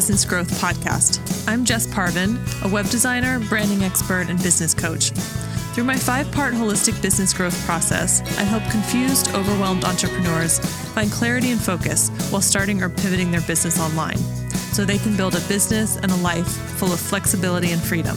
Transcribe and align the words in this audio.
Business 0.00 0.24
Growth 0.24 0.50
Podcast. 0.52 1.20
I'm 1.46 1.62
Jess 1.62 1.86
Parvin, 1.86 2.40
a 2.62 2.68
web 2.68 2.88
designer, 2.88 3.38
branding 3.38 3.82
expert, 3.82 4.30
and 4.30 4.42
business 4.42 4.72
coach. 4.72 5.10
Through 5.74 5.84
my 5.84 5.94
five 5.94 6.32
part 6.32 6.54
holistic 6.54 7.02
business 7.02 7.34
growth 7.34 7.66
process, 7.66 8.22
I 8.38 8.44
help 8.44 8.62
confused, 8.70 9.28
overwhelmed 9.34 9.84
entrepreneurs 9.84 10.58
find 10.94 11.12
clarity 11.12 11.50
and 11.50 11.60
focus 11.60 12.08
while 12.30 12.40
starting 12.40 12.82
or 12.82 12.88
pivoting 12.88 13.30
their 13.30 13.42
business 13.42 13.78
online 13.78 14.16
so 14.72 14.86
they 14.86 14.96
can 14.96 15.18
build 15.18 15.34
a 15.34 15.40
business 15.40 15.96
and 15.96 16.10
a 16.10 16.16
life 16.16 16.48
full 16.78 16.94
of 16.94 16.98
flexibility 16.98 17.72
and 17.72 17.82
freedom. 17.82 18.16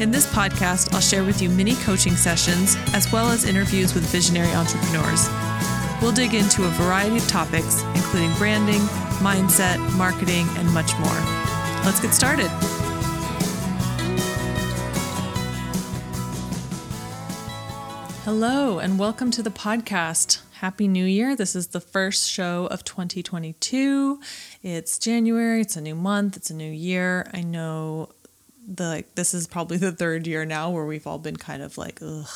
In 0.00 0.12
this 0.12 0.32
podcast, 0.32 0.94
I'll 0.94 1.00
share 1.00 1.24
with 1.24 1.42
you 1.42 1.48
mini 1.48 1.74
coaching 1.74 2.14
sessions 2.14 2.76
as 2.94 3.10
well 3.10 3.30
as 3.30 3.46
interviews 3.46 3.94
with 3.94 4.04
visionary 4.12 4.52
entrepreneurs. 4.52 5.28
We'll 6.00 6.12
dig 6.12 6.34
into 6.34 6.62
a 6.62 6.68
variety 6.68 7.16
of 7.16 7.26
topics, 7.26 7.82
including 7.96 8.32
branding, 8.34 8.82
mindset, 9.24 9.78
marketing, 9.96 10.46
and 10.58 10.70
much 10.74 10.92
more. 10.98 11.18
Let's 11.82 11.98
get 11.98 12.12
started. 12.12 12.48
Hello, 18.26 18.78
and 18.80 18.98
welcome 18.98 19.30
to 19.30 19.42
the 19.42 19.48
podcast. 19.48 20.42
Happy 20.52 20.86
New 20.86 21.06
Year. 21.06 21.34
This 21.34 21.56
is 21.56 21.68
the 21.68 21.80
first 21.80 22.30
show 22.30 22.66
of 22.66 22.84
2022. 22.84 24.20
It's 24.62 24.98
January, 24.98 25.62
it's 25.62 25.76
a 25.76 25.80
new 25.80 25.94
month, 25.94 26.36
it's 26.36 26.50
a 26.50 26.54
new 26.54 26.70
year. 26.70 27.26
I 27.32 27.40
know 27.40 28.10
the 28.66 28.84
like 28.88 29.14
this 29.14 29.34
is 29.34 29.46
probably 29.46 29.76
the 29.76 29.92
third 29.92 30.26
year 30.26 30.44
now 30.44 30.70
where 30.70 30.86
we've 30.86 31.06
all 31.06 31.18
been 31.18 31.36
kind 31.36 31.62
of 31.62 31.76
like 31.76 32.00
ugh 32.02 32.28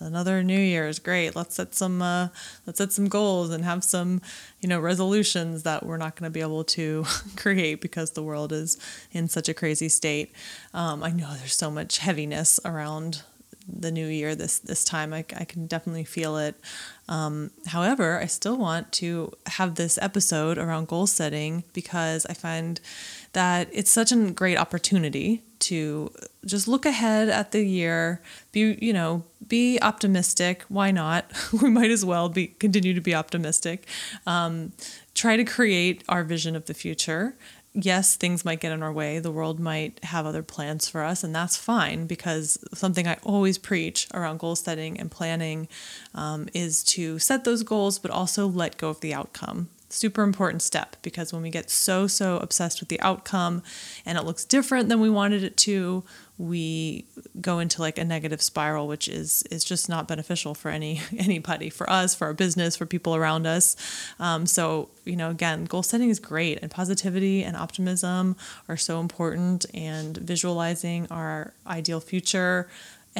another 0.00 0.42
new 0.42 0.58
year 0.58 0.88
is 0.88 0.98
great 0.98 1.36
let's 1.36 1.54
set 1.54 1.74
some 1.74 2.02
uh, 2.02 2.28
let's 2.66 2.78
set 2.78 2.92
some 2.92 3.08
goals 3.08 3.50
and 3.50 3.64
have 3.64 3.84
some 3.84 4.20
you 4.60 4.68
know 4.68 4.80
resolutions 4.80 5.62
that 5.62 5.86
we're 5.86 5.96
not 5.96 6.16
going 6.16 6.26
to 6.26 6.32
be 6.32 6.40
able 6.40 6.64
to 6.64 7.04
create 7.36 7.80
because 7.80 8.12
the 8.12 8.22
world 8.22 8.52
is 8.52 8.78
in 9.12 9.28
such 9.28 9.48
a 9.48 9.54
crazy 9.54 9.88
state. 9.88 10.32
Um, 10.74 11.02
i 11.02 11.10
know 11.10 11.32
there's 11.38 11.54
so 11.54 11.70
much 11.70 11.98
heaviness 11.98 12.58
around 12.64 13.22
the 13.68 13.92
new 13.92 14.06
year 14.06 14.34
this 14.34 14.58
this 14.58 14.84
time. 14.84 15.12
I, 15.12 15.24
I 15.36 15.44
can 15.44 15.66
definitely 15.66 16.04
feel 16.04 16.36
it. 16.36 16.56
Um, 17.08 17.50
however 17.66 18.20
i 18.20 18.26
still 18.26 18.56
want 18.56 18.92
to 18.92 19.32
have 19.46 19.74
this 19.74 19.98
episode 20.00 20.58
around 20.58 20.86
goal 20.88 21.08
setting 21.08 21.64
because 21.72 22.24
i 22.26 22.34
find 22.34 22.80
that 23.32 23.68
it's 23.72 23.90
such 23.90 24.12
a 24.12 24.30
great 24.30 24.56
opportunity 24.56 25.42
to 25.60 26.12
just 26.44 26.66
look 26.66 26.86
ahead 26.86 27.28
at 27.28 27.52
the 27.52 27.62
year 27.62 28.20
be 28.52 28.78
you 28.80 28.92
know 28.92 29.24
be 29.46 29.78
optimistic. 29.80 30.64
Why 30.68 30.90
not? 30.90 31.30
We 31.62 31.70
might 31.70 31.90
as 31.90 32.04
well 32.04 32.28
be 32.28 32.48
continue 32.48 32.94
to 32.94 33.00
be 33.00 33.14
optimistic. 33.14 33.86
Um, 34.26 34.72
try 35.14 35.36
to 35.36 35.44
create 35.44 36.04
our 36.08 36.24
vision 36.24 36.56
of 36.56 36.66
the 36.66 36.74
future. 36.74 37.36
Yes 37.72 38.16
things 38.16 38.44
might 38.44 38.60
get 38.60 38.72
in 38.72 38.82
our 38.82 38.92
way. 38.92 39.18
The 39.20 39.30
world 39.30 39.60
might 39.60 40.02
have 40.04 40.26
other 40.26 40.42
plans 40.42 40.88
for 40.88 41.02
us 41.02 41.22
and 41.22 41.34
that's 41.34 41.56
fine 41.56 42.06
because 42.06 42.58
something 42.74 43.06
i 43.06 43.16
always 43.22 43.58
preach 43.58 44.08
around 44.12 44.38
goal 44.38 44.56
setting 44.56 44.98
and 44.98 45.10
planning 45.10 45.68
um, 46.14 46.48
is 46.52 46.82
to 46.84 47.18
set 47.18 47.44
those 47.44 47.62
goals 47.62 47.98
but 47.98 48.10
also 48.10 48.46
let 48.46 48.76
go 48.76 48.88
of 48.88 49.00
the 49.00 49.14
outcome 49.14 49.68
super 49.92 50.22
important 50.22 50.62
step 50.62 50.96
because 51.02 51.32
when 51.32 51.42
we 51.42 51.50
get 51.50 51.70
so 51.70 52.06
so 52.06 52.38
obsessed 52.38 52.80
with 52.80 52.88
the 52.88 53.00
outcome 53.00 53.62
and 54.06 54.16
it 54.16 54.24
looks 54.24 54.44
different 54.44 54.88
than 54.88 55.00
we 55.00 55.10
wanted 55.10 55.42
it 55.42 55.56
to 55.56 56.04
we 56.38 57.04
go 57.40 57.58
into 57.58 57.82
like 57.82 57.98
a 57.98 58.04
negative 58.04 58.40
spiral 58.40 58.88
which 58.88 59.08
is 59.08 59.42
is 59.50 59.62
just 59.62 59.88
not 59.88 60.08
beneficial 60.08 60.54
for 60.54 60.70
any 60.70 61.00
anybody 61.18 61.68
for 61.68 61.88
us 61.90 62.14
for 62.14 62.26
our 62.26 62.34
business 62.34 62.76
for 62.76 62.86
people 62.86 63.14
around 63.14 63.46
us. 63.46 63.76
Um, 64.18 64.46
so 64.46 64.88
you 65.04 65.16
know 65.16 65.30
again 65.30 65.64
goal 65.64 65.82
setting 65.82 66.08
is 66.08 66.18
great 66.18 66.58
and 66.62 66.70
positivity 66.70 67.44
and 67.44 67.56
optimism 67.56 68.36
are 68.68 68.76
so 68.76 69.00
important 69.00 69.66
and 69.74 70.16
visualizing 70.16 71.06
our 71.10 71.52
ideal 71.66 72.00
future 72.00 72.68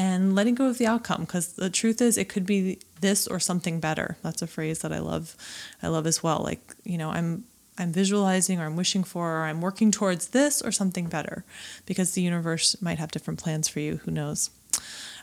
and 0.00 0.34
letting 0.34 0.54
go 0.54 0.66
of 0.66 0.78
the 0.78 0.86
outcome 0.86 1.20
because 1.22 1.52
the 1.52 1.68
truth 1.68 2.00
is 2.00 2.16
it 2.16 2.30
could 2.30 2.46
be 2.46 2.78
this 3.02 3.26
or 3.26 3.38
something 3.38 3.80
better. 3.80 4.16
That's 4.22 4.40
a 4.40 4.46
phrase 4.46 4.78
that 4.80 4.92
i 4.92 4.98
love 4.98 5.36
i 5.82 5.88
love 5.88 6.06
as 6.06 6.22
well. 6.22 6.40
Like 6.42 6.62
you 6.84 6.96
know 6.96 7.10
i'm 7.10 7.44
i'm 7.76 7.92
visualizing 7.92 8.58
or 8.58 8.64
i'm 8.64 8.76
wishing 8.76 9.04
for 9.04 9.26
or 9.36 9.42
i'm 9.44 9.60
working 9.60 9.90
towards 9.90 10.28
this 10.28 10.62
or 10.62 10.72
something 10.72 11.06
better 11.08 11.44
because 11.84 12.12
the 12.12 12.22
universe 12.22 12.80
might 12.80 12.98
have 12.98 13.10
different 13.10 13.42
plans 13.42 13.68
for 13.68 13.80
you. 13.80 14.00
Who 14.04 14.10
knows? 14.10 14.50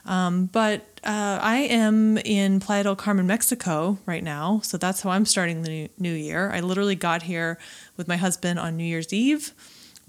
Um, 0.06 0.46
but 0.46 0.80
uh, 1.02 1.38
I 1.42 1.56
am 1.84 2.16
in 2.18 2.60
Playa 2.60 2.84
del 2.84 2.96
Carmen, 2.96 3.26
Mexico 3.26 3.98
right 4.06 4.22
now. 4.22 4.60
So 4.62 4.78
that's 4.78 5.02
how 5.02 5.10
I'm 5.10 5.26
starting 5.26 5.62
the 5.62 5.90
new 5.98 6.14
year. 6.14 6.50
I 6.52 6.60
literally 6.60 6.94
got 6.94 7.24
here 7.24 7.58
with 7.96 8.06
my 8.06 8.16
husband 8.16 8.58
on 8.60 8.76
New 8.76 8.84
Year's 8.84 9.12
Eve 9.12 9.52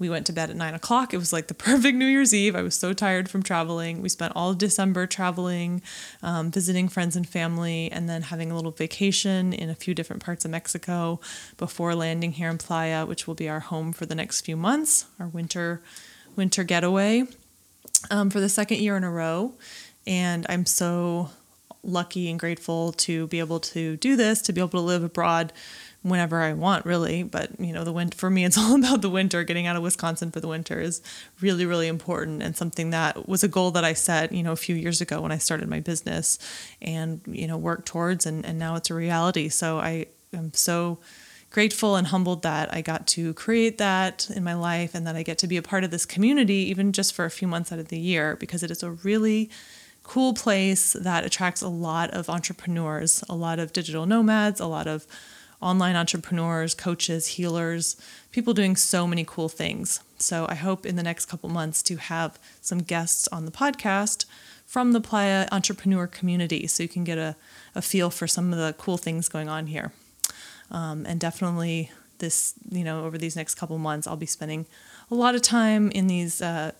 we 0.00 0.08
went 0.08 0.26
to 0.26 0.32
bed 0.32 0.50
at 0.50 0.56
nine 0.56 0.74
o'clock. 0.74 1.14
It 1.14 1.18
was 1.18 1.32
like 1.32 1.46
the 1.46 1.54
perfect 1.68 1.96
New 1.96 2.06
Year's 2.06 2.34
Eve. 2.34 2.56
I 2.56 2.62
was 2.62 2.74
so 2.74 2.92
tired 2.92 3.28
from 3.28 3.44
traveling. 3.44 4.02
We 4.02 4.08
spent 4.08 4.32
all 4.34 4.50
of 4.50 4.58
December 4.58 5.06
traveling, 5.06 5.82
um, 6.22 6.50
visiting 6.50 6.88
friends 6.88 7.14
and 7.14 7.28
family, 7.28 7.92
and 7.92 8.08
then 8.08 8.22
having 8.22 8.50
a 8.50 8.56
little 8.56 8.72
vacation 8.72 9.52
in 9.52 9.70
a 9.70 9.74
few 9.76 9.94
different 9.94 10.24
parts 10.24 10.44
of 10.44 10.50
Mexico 10.50 11.20
before 11.56 11.94
landing 11.94 12.32
here 12.32 12.48
in 12.48 12.58
Playa, 12.58 13.06
which 13.06 13.28
will 13.28 13.34
be 13.34 13.48
our 13.48 13.60
home 13.60 13.92
for 13.92 14.06
the 14.06 14.14
next 14.16 14.40
few 14.40 14.56
months, 14.56 15.04
our 15.20 15.28
winter 15.28 15.82
winter 16.34 16.64
getaway 16.64 17.24
um, 18.10 18.30
for 18.30 18.40
the 18.40 18.48
second 18.48 18.78
year 18.78 18.96
in 18.96 19.04
a 19.04 19.10
row. 19.10 19.52
And 20.06 20.46
I'm 20.48 20.64
so 20.64 21.30
lucky 21.82 22.30
and 22.30 22.38
grateful 22.38 22.92
to 22.92 23.26
be 23.28 23.38
able 23.38 23.60
to 23.60 23.96
do 23.96 24.16
this, 24.16 24.42
to 24.42 24.52
be 24.52 24.60
able 24.60 24.70
to 24.70 24.80
live 24.80 25.02
abroad 25.02 25.52
whenever 26.02 26.40
I 26.40 26.52
want, 26.52 26.86
really. 26.86 27.22
But 27.22 27.58
you 27.60 27.72
know, 27.72 27.84
the 27.84 27.92
wind 27.92 28.14
for 28.14 28.30
me, 28.30 28.44
it's 28.44 28.58
all 28.58 28.76
about 28.76 29.02
the 29.02 29.10
winter. 29.10 29.44
Getting 29.44 29.66
out 29.66 29.76
of 29.76 29.82
Wisconsin 29.82 30.30
for 30.30 30.40
the 30.40 30.48
winter 30.48 30.80
is 30.80 31.02
really, 31.40 31.66
really 31.66 31.88
important, 31.88 32.42
and 32.42 32.56
something 32.56 32.90
that 32.90 33.28
was 33.28 33.44
a 33.44 33.48
goal 33.48 33.70
that 33.72 33.84
I 33.84 33.92
set, 33.92 34.32
you 34.32 34.42
know, 34.42 34.52
a 34.52 34.56
few 34.56 34.74
years 34.74 35.00
ago 35.00 35.20
when 35.20 35.32
I 35.32 35.38
started 35.38 35.68
my 35.68 35.80
business, 35.80 36.38
and 36.80 37.20
you 37.26 37.46
know, 37.46 37.56
worked 37.56 37.86
towards, 37.86 38.26
and 38.26 38.44
and 38.44 38.58
now 38.58 38.76
it's 38.76 38.90
a 38.90 38.94
reality. 38.94 39.48
So 39.48 39.78
I 39.78 40.06
am 40.32 40.52
so 40.54 40.98
grateful 41.50 41.96
and 41.96 42.06
humbled 42.06 42.42
that 42.42 42.72
I 42.72 42.80
got 42.80 43.08
to 43.08 43.34
create 43.34 43.78
that 43.78 44.30
in 44.30 44.44
my 44.44 44.54
life, 44.54 44.94
and 44.94 45.06
that 45.06 45.16
I 45.16 45.22
get 45.22 45.38
to 45.38 45.46
be 45.46 45.56
a 45.56 45.62
part 45.62 45.84
of 45.84 45.90
this 45.90 46.06
community, 46.06 46.68
even 46.70 46.92
just 46.92 47.14
for 47.14 47.24
a 47.24 47.30
few 47.30 47.48
months 47.48 47.72
out 47.72 47.78
of 47.78 47.88
the 47.88 47.98
year, 47.98 48.36
because 48.36 48.62
it 48.62 48.70
is 48.70 48.82
a 48.82 48.92
really 48.92 49.50
cool 50.02 50.32
place 50.32 50.94
that 50.94 51.24
attracts 51.24 51.60
a 51.60 51.68
lot 51.68 52.10
of 52.10 52.28
entrepreneurs, 52.30 53.22
a 53.28 53.34
lot 53.34 53.58
of 53.58 53.72
digital 53.72 54.06
nomads, 54.06 54.58
a 54.58 54.66
lot 54.66 54.86
of 54.86 55.06
online 55.60 55.96
entrepreneurs, 55.96 56.74
coaches, 56.74 57.26
healers, 57.28 57.96
people 58.32 58.54
doing 58.54 58.76
so 58.76 59.06
many 59.06 59.24
cool 59.24 59.48
things. 59.48 60.00
So 60.18 60.46
I 60.48 60.54
hope 60.54 60.86
in 60.86 60.96
the 60.96 61.02
next 61.02 61.26
couple 61.26 61.48
months 61.48 61.82
to 61.84 61.96
have 61.96 62.38
some 62.60 62.78
guests 62.78 63.28
on 63.28 63.44
the 63.44 63.50
podcast 63.50 64.24
from 64.66 64.92
the 64.92 65.00
Playa 65.00 65.48
entrepreneur 65.50 66.06
community 66.06 66.66
so 66.66 66.82
you 66.82 66.88
can 66.88 67.04
get 67.04 67.18
a, 67.18 67.36
a 67.74 67.82
feel 67.82 68.08
for 68.10 68.26
some 68.26 68.52
of 68.52 68.58
the 68.58 68.74
cool 68.78 68.96
things 68.96 69.28
going 69.28 69.48
on 69.48 69.66
here. 69.66 69.92
Um, 70.70 71.04
and 71.06 71.18
definitely 71.18 71.90
this, 72.18 72.54
you 72.70 72.84
know, 72.84 73.04
over 73.04 73.18
these 73.18 73.34
next 73.34 73.56
couple 73.56 73.76
months, 73.78 74.06
I'll 74.06 74.16
be 74.16 74.26
spending 74.26 74.66
a 75.10 75.14
lot 75.14 75.34
of 75.34 75.42
time 75.42 75.90
in 75.90 76.06
these 76.06 76.40
uh, 76.40 76.72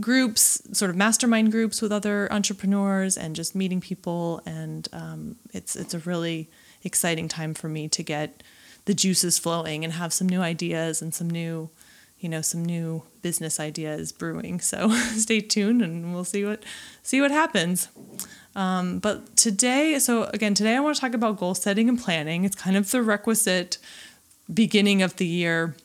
groups, 0.00 0.62
sort 0.72 0.90
of 0.90 0.96
mastermind 0.96 1.50
groups 1.50 1.82
with 1.82 1.90
other 1.90 2.32
entrepreneurs, 2.32 3.16
and 3.16 3.34
just 3.34 3.54
meeting 3.54 3.80
people. 3.80 4.40
And 4.46 4.86
um, 4.92 5.36
it's 5.52 5.74
it's 5.74 5.94
a 5.94 5.98
really 6.00 6.48
exciting 6.84 7.28
time 7.28 7.54
for 7.54 7.68
me 7.68 7.88
to 7.88 8.02
get 8.02 8.42
the 8.84 8.94
juices 8.94 9.38
flowing 9.38 9.84
and 9.84 9.94
have 9.94 10.12
some 10.12 10.28
new 10.28 10.40
ideas 10.40 11.00
and 11.00 11.14
some 11.14 11.28
new 11.28 11.70
you 12.18 12.28
know 12.30 12.40
some 12.40 12.64
new 12.64 13.02
business 13.20 13.60
ideas 13.60 14.10
brewing. 14.10 14.58
So 14.58 14.90
stay 15.16 15.40
tuned 15.40 15.82
and 15.82 16.14
we'll 16.14 16.24
see 16.24 16.44
what 16.44 16.62
see 17.02 17.20
what 17.20 17.30
happens. 17.30 17.88
Um, 18.56 18.98
but 18.98 19.36
today 19.36 19.98
so 19.98 20.24
again 20.24 20.54
today 20.54 20.76
i 20.76 20.80
want 20.80 20.94
to 20.94 21.00
talk 21.00 21.12
about 21.12 21.38
goal 21.38 21.54
setting 21.54 21.88
and 21.88 22.00
planning. 22.00 22.44
It's 22.44 22.56
kind 22.56 22.76
of 22.76 22.90
the 22.90 23.02
requisite 23.02 23.78
beginning 24.52 25.02
of 25.02 25.16
the 25.16 25.26
year 25.26 25.76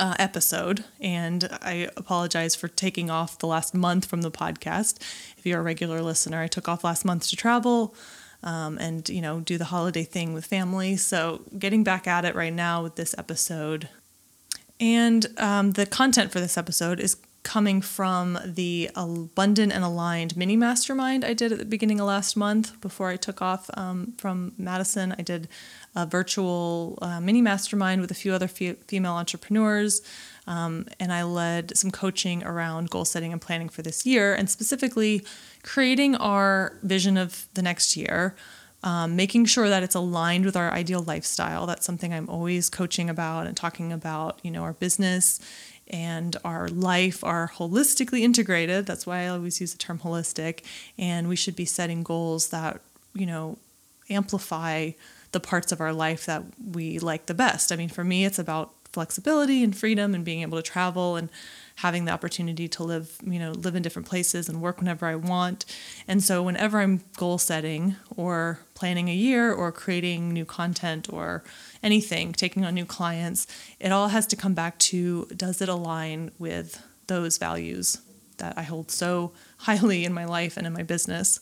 uh, 0.00 0.14
episode. 0.18 0.84
And 1.00 1.48
i 1.62 1.88
apologize 1.96 2.56
for 2.56 2.66
taking 2.66 3.08
off 3.08 3.38
the 3.38 3.46
last 3.46 3.74
month 3.74 4.06
from 4.06 4.22
the 4.22 4.30
podcast. 4.30 5.00
If 5.36 5.46
you're 5.46 5.60
a 5.60 5.62
regular 5.62 6.02
listener 6.02 6.42
i 6.42 6.48
took 6.48 6.68
off 6.68 6.82
last 6.82 7.04
month 7.04 7.28
to 7.28 7.36
travel 7.36 7.94
um, 8.42 8.78
and 8.78 9.08
you 9.08 9.20
know 9.20 9.40
do 9.40 9.58
the 9.58 9.66
holiday 9.66 10.04
thing 10.04 10.32
with 10.32 10.46
family. 10.46 10.96
So 10.96 11.42
getting 11.58 11.84
back 11.84 12.06
at 12.06 12.24
it 12.24 12.34
right 12.34 12.52
now 12.52 12.82
with 12.82 12.96
this 12.96 13.14
episode, 13.18 13.88
and 14.80 15.26
um, 15.36 15.72
the 15.72 15.86
content 15.86 16.32
for 16.32 16.40
this 16.40 16.56
episode 16.56 17.00
is 17.00 17.16
coming 17.42 17.80
from 17.80 18.38
the 18.44 18.90
abundant 18.94 19.72
and 19.72 19.82
aligned 19.82 20.36
mini 20.36 20.56
mastermind 20.56 21.24
I 21.24 21.32
did 21.32 21.52
at 21.52 21.58
the 21.58 21.64
beginning 21.64 22.00
of 22.00 22.06
last 22.06 22.36
month 22.36 22.78
before 22.80 23.08
I 23.08 23.16
took 23.16 23.40
off 23.40 23.70
um, 23.74 24.12
from 24.18 24.52
Madison. 24.58 25.14
I 25.18 25.22
did 25.22 25.48
a 25.94 26.04
virtual 26.04 26.98
uh, 27.00 27.20
mini 27.20 27.40
mastermind 27.40 28.00
with 28.00 28.10
a 28.10 28.14
few 28.14 28.32
other 28.34 28.48
fe- 28.48 28.74
female 28.86 29.14
entrepreneurs. 29.14 30.02
Um, 30.48 30.86
and 30.98 31.12
I 31.12 31.22
led 31.22 31.76
some 31.76 31.92
coaching 31.92 32.42
around 32.42 32.90
goal 32.90 33.04
setting 33.04 33.32
and 33.32 33.40
planning 33.40 33.68
for 33.68 33.82
this 33.82 34.04
year, 34.04 34.34
and 34.34 34.50
specifically 34.50 35.24
creating 35.62 36.16
our 36.16 36.76
vision 36.82 37.16
of 37.16 37.46
the 37.54 37.62
next 37.62 37.96
year 37.96 38.34
um, 38.82 39.16
making 39.16 39.46
sure 39.46 39.68
that 39.68 39.82
it's 39.82 39.94
aligned 39.94 40.44
with 40.44 40.56
our 40.56 40.70
ideal 40.70 41.02
lifestyle. 41.02 41.66
That's 41.66 41.84
something 41.84 42.12
I'm 42.12 42.28
always 42.28 42.70
coaching 42.70 43.10
about 43.10 43.46
and 43.46 43.56
talking 43.56 43.92
about. 43.92 44.40
You 44.42 44.50
know, 44.50 44.62
our 44.62 44.72
business 44.72 45.40
and 45.88 46.36
our 46.44 46.68
life 46.68 47.24
are 47.24 47.50
holistically 47.54 48.20
integrated. 48.20 48.86
That's 48.86 49.06
why 49.06 49.24
I 49.24 49.28
always 49.28 49.60
use 49.60 49.72
the 49.72 49.78
term 49.78 49.98
holistic. 49.98 50.64
And 50.96 51.28
we 51.28 51.36
should 51.36 51.56
be 51.56 51.64
setting 51.64 52.02
goals 52.02 52.50
that, 52.50 52.80
you 53.14 53.26
know, 53.26 53.58
amplify 54.10 54.92
the 55.32 55.40
parts 55.40 55.72
of 55.72 55.80
our 55.80 55.92
life 55.92 56.24
that 56.26 56.42
we 56.72 56.98
like 56.98 57.26
the 57.26 57.34
best. 57.34 57.72
I 57.72 57.76
mean, 57.76 57.88
for 57.88 58.04
me, 58.04 58.24
it's 58.24 58.38
about 58.38 58.72
flexibility 58.98 59.62
and 59.62 59.76
freedom 59.76 60.12
and 60.12 60.24
being 60.24 60.42
able 60.42 60.58
to 60.58 60.70
travel 60.72 61.14
and 61.14 61.30
having 61.76 62.04
the 62.04 62.10
opportunity 62.10 62.66
to 62.66 62.82
live, 62.82 63.16
you 63.24 63.38
know, 63.38 63.52
live 63.52 63.76
in 63.76 63.80
different 63.80 64.08
places 64.08 64.48
and 64.48 64.60
work 64.60 64.80
whenever 64.80 65.06
I 65.06 65.14
want. 65.14 65.64
And 66.08 66.20
so 66.20 66.42
whenever 66.42 66.80
I'm 66.80 67.02
goal 67.16 67.38
setting 67.38 67.94
or 68.16 68.58
planning 68.74 69.08
a 69.08 69.14
year 69.14 69.52
or 69.52 69.70
creating 69.70 70.32
new 70.32 70.44
content 70.44 71.06
or 71.12 71.44
anything, 71.80 72.32
taking 72.32 72.64
on 72.64 72.74
new 72.74 72.84
clients, 72.84 73.46
it 73.78 73.92
all 73.92 74.08
has 74.08 74.26
to 74.26 74.34
come 74.34 74.54
back 74.54 74.76
to 74.90 75.26
does 75.26 75.62
it 75.62 75.68
align 75.68 76.32
with 76.36 76.82
those 77.06 77.38
values 77.38 77.98
that 78.38 78.58
I 78.58 78.62
hold 78.62 78.90
so 78.90 79.30
highly 79.58 80.04
in 80.04 80.12
my 80.12 80.24
life 80.24 80.56
and 80.56 80.66
in 80.66 80.72
my 80.72 80.82
business. 80.82 81.38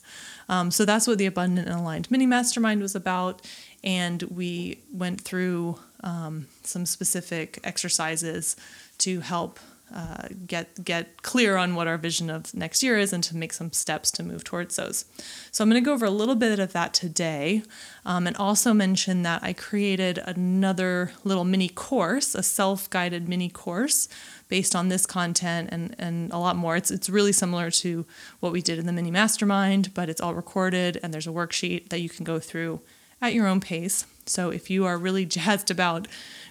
Um, 0.50 0.70
so 0.70 0.84
that's 0.84 1.06
what 1.06 1.16
the 1.16 1.24
Abundant 1.24 1.68
and 1.68 1.80
Aligned 1.80 2.10
Mini 2.10 2.26
Mastermind 2.26 2.82
was 2.82 2.94
about. 2.94 3.40
And 3.82 4.22
we 4.24 4.80
went 4.92 5.22
through 5.22 5.78
um, 6.02 6.46
some 6.62 6.86
specific 6.86 7.58
exercises 7.64 8.56
to 8.98 9.20
help 9.20 9.58
uh, 9.94 10.26
get 10.48 10.84
get 10.84 11.22
clear 11.22 11.56
on 11.56 11.76
what 11.76 11.86
our 11.86 11.96
vision 11.96 12.28
of 12.28 12.52
next 12.52 12.82
year 12.82 12.98
is 12.98 13.12
and 13.12 13.22
to 13.22 13.36
make 13.36 13.52
some 13.52 13.72
steps 13.72 14.10
to 14.10 14.22
move 14.24 14.42
towards 14.42 14.74
those. 14.74 15.04
So 15.52 15.62
I'm 15.62 15.70
going 15.70 15.80
to 15.80 15.84
go 15.84 15.92
over 15.92 16.06
a 16.06 16.10
little 16.10 16.34
bit 16.34 16.58
of 16.58 16.72
that 16.72 16.92
today, 16.92 17.62
um, 18.04 18.26
and 18.26 18.36
also 18.36 18.74
mention 18.74 19.22
that 19.22 19.44
I 19.44 19.52
created 19.52 20.18
another 20.18 21.12
little 21.22 21.44
mini 21.44 21.68
course, 21.68 22.34
a 22.34 22.42
self-guided 22.42 23.28
mini 23.28 23.48
course 23.48 24.08
based 24.48 24.74
on 24.74 24.88
this 24.88 25.06
content 25.06 25.68
and 25.70 25.94
and 26.00 26.32
a 26.32 26.38
lot 26.38 26.56
more. 26.56 26.74
It's 26.74 26.90
it's 26.90 27.08
really 27.08 27.32
similar 27.32 27.70
to 27.70 28.04
what 28.40 28.52
we 28.52 28.62
did 28.62 28.80
in 28.80 28.86
the 28.86 28.92
mini 28.92 29.12
mastermind, 29.12 29.94
but 29.94 30.08
it's 30.08 30.20
all 30.20 30.34
recorded 30.34 30.98
and 31.00 31.14
there's 31.14 31.28
a 31.28 31.30
worksheet 31.30 31.90
that 31.90 32.00
you 32.00 32.08
can 32.08 32.24
go 32.24 32.40
through 32.40 32.80
at 33.22 33.34
your 33.34 33.46
own 33.46 33.60
pace. 33.60 34.04
So 34.26 34.50
if 34.50 34.70
you 34.70 34.84
are 34.86 34.98
really 34.98 35.24
jazzed 35.36 35.70
about 35.70 36.08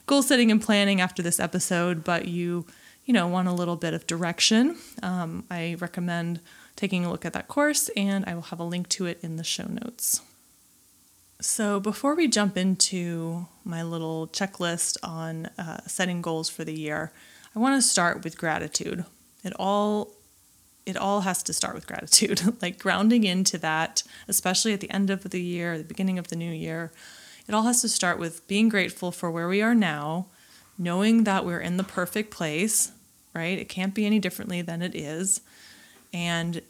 goal 0.07 0.21
setting 0.21 0.51
and 0.51 0.61
planning 0.61 1.01
after 1.01 1.21
this 1.21 1.39
episode, 1.39 2.03
but 2.03 2.27
you 2.27 2.65
you 3.05 3.13
know, 3.13 3.27
want 3.27 3.47
a 3.47 3.53
little 3.53 3.75
bit 3.75 3.93
of 3.93 4.07
direction, 4.07 4.75
um, 5.03 5.45
I 5.51 5.75
recommend 5.79 6.39
taking 6.75 7.05
a 7.05 7.11
look 7.11 7.23
at 7.23 7.33
that 7.33 7.47
course, 7.47 7.89
and 7.95 8.25
I 8.25 8.33
will 8.33 8.41
have 8.43 8.59
a 8.59 8.63
link 8.63 8.89
to 8.89 9.05
it 9.05 9.19
in 9.21 9.35
the 9.35 9.43
show 9.43 9.67
notes. 9.67 10.21
So, 11.39 11.79
before 11.79 12.15
we 12.15 12.27
jump 12.27 12.57
into 12.57 13.47
my 13.63 13.83
little 13.83 14.27
checklist 14.27 14.97
on 15.03 15.47
uh, 15.57 15.81
setting 15.85 16.21
goals 16.21 16.49
for 16.49 16.63
the 16.63 16.73
year, 16.73 17.11
I 17.55 17.59
want 17.59 17.81
to 17.81 17.87
start 17.87 18.23
with 18.23 18.37
gratitude. 18.37 19.05
It 19.43 19.53
all 19.59 20.11
it 20.85 20.97
all 20.97 21.21
has 21.21 21.41
to 21.43 21.53
start 21.53 21.75
with 21.75 21.87
gratitude, 21.87 22.41
like 22.61 22.79
grounding 22.79 23.23
into 23.23 23.57
that, 23.59 24.03
especially 24.27 24.73
at 24.73 24.79
the 24.79 24.89
end 24.89 25.09
of 25.09 25.29
the 25.29 25.41
year, 25.41 25.77
the 25.77 25.83
beginning 25.83 26.17
of 26.17 26.27
the 26.29 26.35
new 26.35 26.51
year. 26.51 26.91
It 27.47 27.53
all 27.53 27.63
has 27.63 27.81
to 27.81 27.89
start 27.89 28.19
with 28.19 28.47
being 28.47 28.69
grateful 28.69 29.11
for 29.11 29.29
where 29.29 29.47
we 29.47 29.61
are 29.61 29.75
now, 29.75 30.27
knowing 30.77 31.23
that 31.25 31.45
we're 31.45 31.59
in 31.59 31.77
the 31.77 31.83
perfect 31.83 32.31
place, 32.31 32.91
right? 33.33 33.57
It 33.57 33.69
can't 33.69 33.93
be 33.93 34.05
any 34.05 34.19
differently 34.19 34.61
than 34.61 34.81
it 34.81 34.95
is. 34.95 35.41
And 36.13 36.61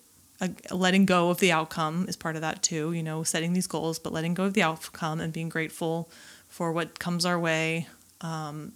uh, 0.42 0.50
letting 0.72 1.06
go 1.06 1.30
of 1.30 1.40
the 1.40 1.52
outcome 1.52 2.06
is 2.08 2.16
part 2.16 2.36
of 2.36 2.42
that 2.42 2.62
too, 2.62 2.92
you 2.92 3.04
know, 3.04 3.24
setting 3.24 3.54
these 3.54 3.68
goals, 3.68 4.00
but 4.00 4.12
letting 4.12 4.34
go 4.34 4.44
of 4.44 4.54
the 4.54 4.64
outcome 4.64 5.22
and 5.22 5.32
being 5.32 5.50
grateful 5.50 6.10
for 6.50 6.72
what 6.72 7.00
comes 7.00 7.26
our 7.26 7.40
way. 7.40 7.88
Um, 8.22 8.74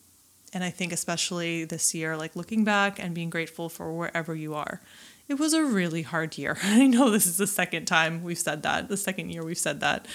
and 0.53 0.63
I 0.63 0.69
think, 0.69 0.91
especially 0.93 1.65
this 1.65 1.93
year, 1.93 2.17
like 2.17 2.35
looking 2.35 2.63
back 2.63 3.01
and 3.01 3.13
being 3.13 3.29
grateful 3.29 3.69
for 3.69 3.91
wherever 3.93 4.35
you 4.35 4.55
are. 4.55 4.81
It 5.29 5.39
was 5.39 5.53
a 5.53 5.63
really 5.63 6.01
hard 6.01 6.37
year. 6.37 6.57
I 6.63 6.87
know 6.87 7.09
this 7.09 7.27
is 7.27 7.37
the 7.37 7.47
second 7.47 7.85
time 7.85 8.23
we've 8.23 8.37
said 8.37 8.63
that, 8.63 8.89
the 8.89 8.97
second 8.97 9.29
year 9.29 9.45
we've 9.45 9.57
said 9.57 9.79
that, 9.79 10.07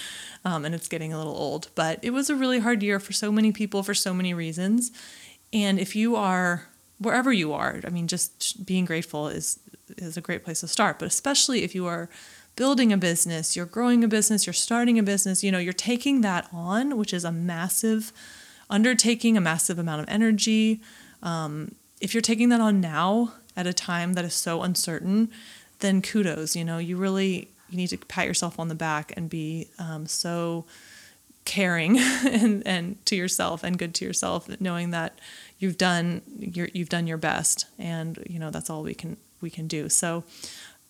um, 0.45 0.67
and 0.67 0.75
it's 0.75 0.89
getting 0.89 1.13
a 1.13 1.19
little 1.19 1.37
old, 1.37 1.69
but 1.75 1.99
it 2.03 2.11
was 2.11 2.29
a 2.29 2.37
really 2.37 2.59
hard 2.59 2.83
year 2.83 3.01
for 3.01 3.13
so 3.13 3.33
many 3.33 3.53
people 3.53 3.83
for 3.83 3.95
so 3.95 4.13
many 4.13 4.35
reasons. 4.35 4.91
And 5.53 5.79
if 5.79 5.97
you 5.97 6.17
are 6.17 6.67
wherever 6.99 7.33
you 7.33 7.53
are. 7.53 7.81
I 7.85 7.91
mean, 7.91 8.09
just 8.09 8.65
being 8.67 8.85
grateful 8.85 9.29
is 9.29 9.59
is 9.99 10.17
a 10.17 10.21
great 10.21 10.45
place 10.45 10.61
to 10.61 10.69
start, 10.69 10.99
but 10.99 11.07
especially 11.07 11.63
if 11.63 11.75
you 11.75 11.87
are 11.87 12.09
building 12.57 12.93
a 12.93 12.97
business, 12.97 13.55
you're 13.55 13.67
growing 13.67 14.03
a 14.03 14.09
business, 14.09 14.47
you're 14.47 14.55
starting 14.55 14.99
a 14.99 15.03
business, 15.03 15.45
you 15.45 15.53
know, 15.53 15.59
you're 15.59 15.73
taking 15.73 16.23
that 16.23 16.49
on, 16.53 16.97
which 16.97 17.13
is 17.13 17.25
a 17.25 17.33
massive 17.33 18.13
undertaking, 18.71 19.37
a 19.37 19.41
massive 19.41 19.79
amount 19.79 20.01
of 20.01 20.09
energy. 20.09 20.81
Um, 21.23 21.75
if 22.01 22.15
you're 22.15 22.23
taking 22.23 22.49
that 22.49 22.61
on 22.61 22.81
now 22.81 23.35
at 23.57 23.67
a 23.67 23.73
time 23.73 24.15
that 24.15 24.25
is 24.25 24.35
so 24.35 24.63
uncertain, 24.63 25.31
then 25.81 26.03
kudos. 26.03 26.57
You 26.57 26.65
know, 26.65 26.79
you 26.79 26.97
really 26.97 27.49
you 27.71 27.77
need 27.77 27.89
to 27.89 27.99
pat 27.99 28.27
yourself 28.27 28.59
on 28.59 28.69
the 28.69 28.75
back 28.75 29.13
and 29.17 29.29
be 29.29 29.69
um, 29.79 30.07
so 30.07 30.65
caring 31.45 31.99
and, 32.25 32.67
and 32.67 33.05
to 33.07 33.17
yourself 33.17 33.63
and 33.63 33.79
good 33.79 33.95
to 33.95 34.05
yourself, 34.05 34.49
knowing 34.61 34.91
that 34.91 35.19
you've 35.65 35.79
done 35.79 36.21
your 36.39 36.69
you've 36.75 36.91
done 36.91 37.07
your 37.07 37.17
best 37.17 37.67
and 37.79 38.23
you 38.29 38.39
know 38.39 38.51
that's 38.51 38.69
all 38.69 38.83
we 38.83 38.95
can 38.95 39.17
we 39.41 39.49
can 39.49 39.67
do 39.67 39.89
so 39.89 40.25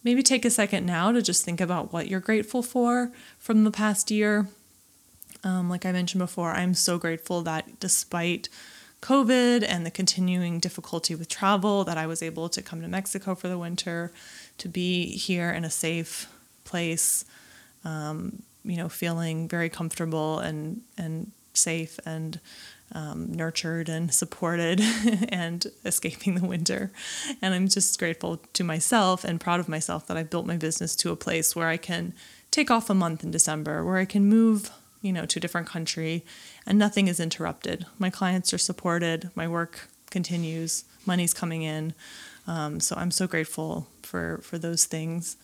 maybe 0.02 0.22
take 0.22 0.44
a 0.44 0.50
second 0.50 0.84
now 0.84 1.12
to 1.12 1.22
just 1.22 1.44
think 1.44 1.60
about 1.60 1.92
what 1.92 2.08
you're 2.08 2.20
grateful 2.20 2.62
for 2.62 3.12
from 3.38 3.62
the 3.62 3.70
past 3.70 4.10
year 4.10 4.48
um, 5.44 5.70
like 5.70 5.86
i 5.86 5.92
mentioned 5.92 6.18
before 6.18 6.50
i'm 6.52 6.74
so 6.74 6.98
grateful 6.98 7.40
that 7.42 7.78
despite 7.78 8.48
covid 9.04 9.64
and 9.66 9.84
the 9.84 9.90
continuing 9.90 10.58
difficulty 10.58 11.14
with 11.14 11.28
travel 11.28 11.84
that 11.84 11.98
i 11.98 12.06
was 12.06 12.22
able 12.22 12.48
to 12.48 12.62
come 12.62 12.80
to 12.80 12.88
mexico 12.88 13.34
for 13.34 13.48
the 13.48 13.58
winter 13.58 14.12
to 14.56 14.68
be 14.68 15.16
here 15.28 15.50
in 15.50 15.64
a 15.64 15.70
safe 15.70 16.28
place 16.64 17.24
um, 17.84 18.42
you 18.64 18.76
know 18.76 18.88
feeling 18.88 19.46
very 19.46 19.68
comfortable 19.68 20.38
and 20.38 20.80
and 20.96 21.30
safe 21.52 22.00
and 22.06 22.40
um, 22.92 23.32
nurtured 23.32 23.88
and 23.88 24.12
supported 24.12 24.80
and 25.28 25.66
escaping 25.84 26.34
the 26.36 26.46
winter. 26.46 26.92
And 27.42 27.54
I'm 27.54 27.68
just 27.68 27.98
grateful 27.98 28.38
to 28.52 28.64
myself 28.64 29.24
and 29.24 29.40
proud 29.40 29.60
of 29.60 29.68
myself 29.68 30.06
that 30.06 30.16
I've 30.16 30.30
built 30.30 30.46
my 30.46 30.56
business 30.56 30.94
to 30.96 31.10
a 31.10 31.16
place 31.16 31.56
where 31.56 31.68
I 31.68 31.76
can 31.76 32.14
take 32.50 32.70
off 32.70 32.88
a 32.88 32.94
month 32.94 33.24
in 33.24 33.30
December, 33.30 33.84
where 33.84 33.96
I 33.96 34.04
can 34.04 34.26
move, 34.26 34.70
you 35.04 35.12
know, 35.12 35.26
to 35.26 35.38
a 35.38 35.40
different 35.40 35.66
country 35.66 36.24
and 36.66 36.78
nothing 36.78 37.08
is 37.08 37.20
interrupted. 37.20 37.84
My 37.98 38.08
clients 38.08 38.54
are 38.54 38.58
supported, 38.58 39.30
my 39.34 39.46
work 39.46 39.88
continues, 40.10 40.84
money's 41.04 41.34
coming 41.34 41.62
in. 41.62 41.92
Um, 42.46 42.80
so 42.80 42.96
I'm 42.96 43.10
so 43.10 43.26
grateful 43.26 43.86
for 44.02 44.38
for 44.42 44.56
those 44.58 44.86
things. 44.86 45.36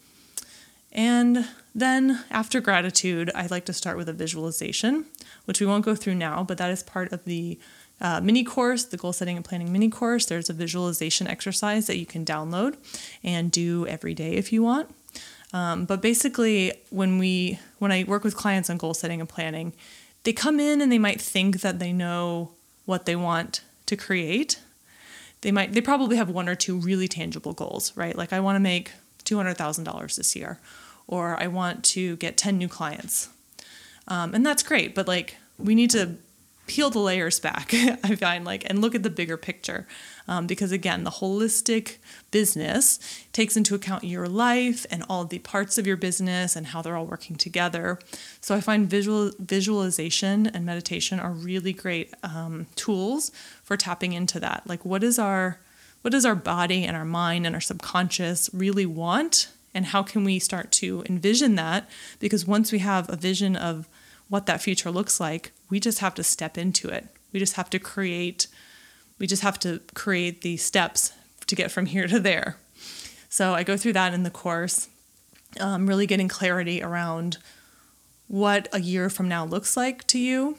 And 0.92 1.46
then 1.74 2.24
after 2.30 2.60
gratitude, 2.60 3.30
I'd 3.34 3.50
like 3.50 3.66
to 3.66 3.72
start 3.72 3.96
with 3.96 4.08
a 4.08 4.12
visualization, 4.12 5.04
which 5.44 5.60
we 5.60 5.66
won't 5.66 5.84
go 5.84 5.94
through 5.94 6.16
now, 6.16 6.42
but 6.42 6.58
that 6.58 6.70
is 6.70 6.82
part 6.82 7.12
of 7.12 7.24
the 7.24 7.58
uh, 8.00 8.20
mini 8.22 8.42
course, 8.42 8.84
the 8.84 8.96
goal 8.96 9.12
setting 9.12 9.36
and 9.36 9.44
planning 9.44 9.70
mini 9.70 9.90
course. 9.90 10.24
There's 10.26 10.50
a 10.50 10.54
visualization 10.54 11.28
exercise 11.28 11.86
that 11.86 11.98
you 11.98 12.06
can 12.06 12.24
download 12.24 12.76
and 13.22 13.52
do 13.52 13.86
every 13.86 14.14
day 14.14 14.32
if 14.32 14.52
you 14.52 14.62
want. 14.62 14.88
Um, 15.52 15.84
but 15.84 16.00
basically, 16.00 16.72
when 16.90 17.18
we 17.18 17.58
when 17.78 17.90
I 17.92 18.04
work 18.04 18.24
with 18.24 18.36
clients 18.36 18.70
on 18.70 18.76
goal 18.76 18.94
setting 18.94 19.20
and 19.20 19.28
planning, 19.28 19.72
they 20.22 20.32
come 20.32 20.60
in 20.60 20.80
and 20.80 20.92
they 20.92 20.98
might 20.98 21.20
think 21.20 21.60
that 21.60 21.78
they 21.78 21.92
know 21.92 22.52
what 22.84 23.06
they 23.06 23.16
want 23.16 23.62
to 23.86 23.96
create. 23.96 24.60
They 25.40 25.50
might 25.50 25.72
they 25.72 25.80
probably 25.80 26.16
have 26.16 26.28
one 26.28 26.48
or 26.48 26.54
two 26.54 26.76
really 26.78 27.08
tangible 27.08 27.52
goals, 27.52 27.96
right? 27.96 28.16
Like 28.16 28.32
I 28.32 28.40
want 28.40 28.56
to 28.56 28.60
make 28.60 28.92
$200,000 29.24 30.16
this 30.16 30.36
year, 30.36 30.58
or 31.06 31.40
I 31.40 31.46
want 31.46 31.84
to 31.86 32.16
get 32.16 32.36
10 32.36 32.58
new 32.58 32.68
clients. 32.68 33.28
Um, 34.08 34.34
and 34.34 34.44
that's 34.44 34.62
great, 34.62 34.94
but 34.94 35.06
like 35.08 35.36
we 35.58 35.74
need 35.74 35.90
to 35.90 36.16
peel 36.70 36.88
the 36.88 37.00
layers 37.00 37.40
back, 37.40 37.74
I 37.74 38.14
find, 38.14 38.44
like, 38.44 38.64
and 38.70 38.80
look 38.80 38.94
at 38.94 39.02
the 39.02 39.10
bigger 39.10 39.36
picture. 39.36 39.88
Um, 40.28 40.46
because 40.46 40.70
again, 40.70 41.02
the 41.02 41.10
holistic 41.10 41.96
business 42.30 43.00
takes 43.32 43.56
into 43.56 43.74
account 43.74 44.04
your 44.04 44.28
life 44.28 44.86
and 44.88 45.02
all 45.08 45.24
the 45.24 45.40
parts 45.40 45.78
of 45.78 45.86
your 45.86 45.96
business 45.96 46.54
and 46.54 46.68
how 46.68 46.80
they're 46.80 46.96
all 46.96 47.06
working 47.06 47.34
together. 47.34 47.98
So 48.40 48.54
I 48.54 48.60
find 48.60 48.88
visual 48.88 49.32
visualization 49.40 50.46
and 50.46 50.64
meditation 50.64 51.18
are 51.18 51.32
really 51.32 51.72
great 51.72 52.14
um, 52.22 52.68
tools 52.76 53.32
for 53.64 53.76
tapping 53.76 54.12
into 54.12 54.38
that. 54.38 54.62
Like, 54.64 54.84
what 54.84 55.02
is 55.02 55.18
our 55.18 55.58
what 56.02 56.12
does 56.12 56.24
our 56.24 56.36
body 56.36 56.84
and 56.84 56.96
our 56.96 57.04
mind 57.04 57.46
and 57.46 57.54
our 57.56 57.60
subconscious 57.60 58.48
really 58.52 58.86
want 58.86 59.48
and 59.74 59.86
how 59.86 60.04
can 60.04 60.22
we 60.22 60.38
start 60.38 60.70
to 60.72 61.02
envision 61.08 61.56
that 61.56 61.90
because 62.20 62.46
once 62.46 62.70
we 62.70 62.78
have 62.78 63.10
a 63.10 63.16
vision 63.16 63.56
of 63.56 63.88
what 64.28 64.46
that 64.46 64.62
future 64.62 64.90
looks 64.92 65.18
like 65.18 65.50
we 65.70 65.80
just 65.80 66.00
have 66.00 66.14
to 66.14 66.22
step 66.22 66.58
into 66.58 66.88
it 66.88 67.06
we 67.32 67.40
just 67.40 67.54
have 67.54 67.70
to 67.70 67.78
create 67.78 68.46
we 69.18 69.26
just 69.26 69.42
have 69.42 69.58
to 69.58 69.80
create 69.94 70.42
the 70.42 70.56
steps 70.56 71.12
to 71.46 71.54
get 71.54 71.70
from 71.70 71.86
here 71.86 72.06
to 72.06 72.20
there 72.20 72.56
so 73.28 73.54
i 73.54 73.62
go 73.62 73.76
through 73.76 73.92
that 73.92 74.12
in 74.12 74.22
the 74.22 74.30
course 74.30 74.88
um, 75.58 75.88
really 75.88 76.06
getting 76.06 76.28
clarity 76.28 76.82
around 76.82 77.38
what 78.28 78.68
a 78.72 78.80
year 78.80 79.10
from 79.10 79.28
now 79.28 79.44
looks 79.44 79.76
like 79.76 80.06
to 80.08 80.18
you. 80.18 80.56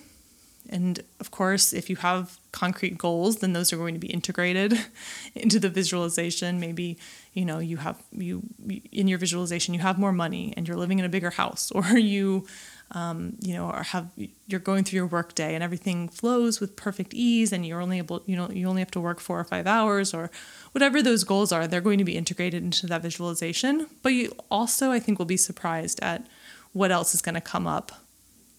And 0.70 1.02
of 1.20 1.32
course, 1.32 1.74
if 1.74 1.90
you 1.90 1.96
have 1.98 2.38
concrete 2.52 2.98
goals, 2.98 3.38
then 3.38 3.54
those 3.54 3.74
are 3.74 3.78
going 3.78 3.94
to 3.94 4.00
be 4.00 4.10
integrated 4.10 4.78
into 5.36 5.60
the 5.60 5.70
visualization. 5.70 6.60
Maybe, 6.60 6.98
you 7.34 7.46
know, 7.46 7.60
you 7.60 7.78
have 7.78 8.02
you 8.12 8.44
in 8.92 9.08
your 9.08 9.18
visualization, 9.18 9.74
you 9.74 9.80
have 9.80 9.98
more 9.98 10.12
money 10.12 10.54
and 10.56 10.68
you're 10.68 10.78
living 10.78 11.00
in 11.00 11.06
a 11.06 11.10
bigger 11.10 11.32
house 11.32 11.72
or 11.76 11.98
you 11.98 12.46
um, 12.94 13.38
you 13.40 13.54
know, 13.54 13.70
or 13.70 13.84
have 13.84 14.10
you're 14.48 14.60
going 14.60 14.84
through 14.84 14.98
your 14.98 15.08
work 15.08 15.34
day 15.34 15.56
and 15.56 15.64
everything 15.64 16.10
flows 16.10 16.60
with 16.60 16.76
perfect 16.76 17.14
ease 17.14 17.54
and 17.54 17.66
you're 17.66 17.82
only 17.82 17.98
able, 18.00 18.22
you 18.26 18.36
know, 18.36 18.50
you 18.50 18.68
only 18.68 18.82
have 18.82 18.92
to 18.92 19.00
work 19.00 19.22
four 19.22 19.40
or 19.40 19.46
five 19.46 19.66
hours 19.66 20.14
or 20.14 20.30
whatever 20.74 21.02
those 21.02 21.24
goals 21.24 21.54
are, 21.54 21.68
they're 21.68 21.80
going 21.80 22.00
to 22.00 22.04
be 22.04 22.18
integrated 22.18 22.62
into 22.62 22.88
that 22.88 23.02
visualization. 23.02 23.88
But 24.02 24.10
you 24.10 24.34
also, 24.50 24.92
I 24.92 25.00
think, 25.00 25.20
will 25.20 25.26
be 25.26 25.38
surprised 25.38 26.00
at 26.02 26.28
what 26.74 26.92
else 26.92 27.16
is 27.16 27.22
going 27.22 27.36
to 27.36 27.42
come 27.42 27.66
up. 27.66 27.94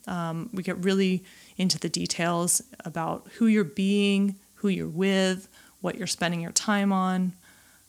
Um, 0.06 0.48
we 0.52 0.62
get 0.62 0.82
really 0.82 1.22
into 1.58 1.78
the 1.78 1.90
details 1.90 2.62
about 2.84 3.28
who 3.34 3.46
you're 3.46 3.64
being, 3.64 4.36
who 4.56 4.68
you're 4.68 4.88
with, 4.88 5.46
what 5.82 5.96
you're 5.98 6.06
spending 6.06 6.40
your 6.40 6.52
time 6.52 6.90
on. 6.90 7.34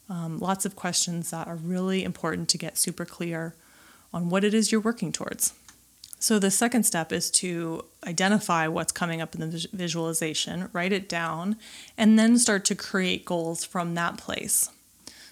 Um, 0.10 0.40
lots 0.40 0.66
of 0.66 0.76
questions 0.76 1.32
that 1.32 1.48
are 1.48 1.56
really 1.56 2.04
important 2.04 2.50
to 2.50 2.58
get 2.58 2.78
super 2.78 3.06
clear 3.06 3.56
on 4.14 4.30
what 4.30 4.44
it 4.44 4.54
is 4.54 4.72
you're 4.72 4.82
working 4.82 5.14
towards. 5.14 5.54
So, 6.24 6.40
the 6.40 6.52
second 6.52 6.84
step 6.84 7.12
is 7.12 7.30
to 7.32 7.84
identify 8.08 8.70
what's 8.70 8.94
coming 8.94 9.22
up 9.22 9.36
in 9.36 9.42
the 9.42 9.68
visualization, 9.74 10.70
write 10.72 10.94
it 10.94 11.10
down, 11.10 11.58
and 11.98 12.18
then 12.18 12.38
start 12.38 12.64
to 12.64 12.76
create 12.76 13.26
goals 13.26 13.66
from 13.66 13.96
that 13.96 14.18
place. 14.18 14.70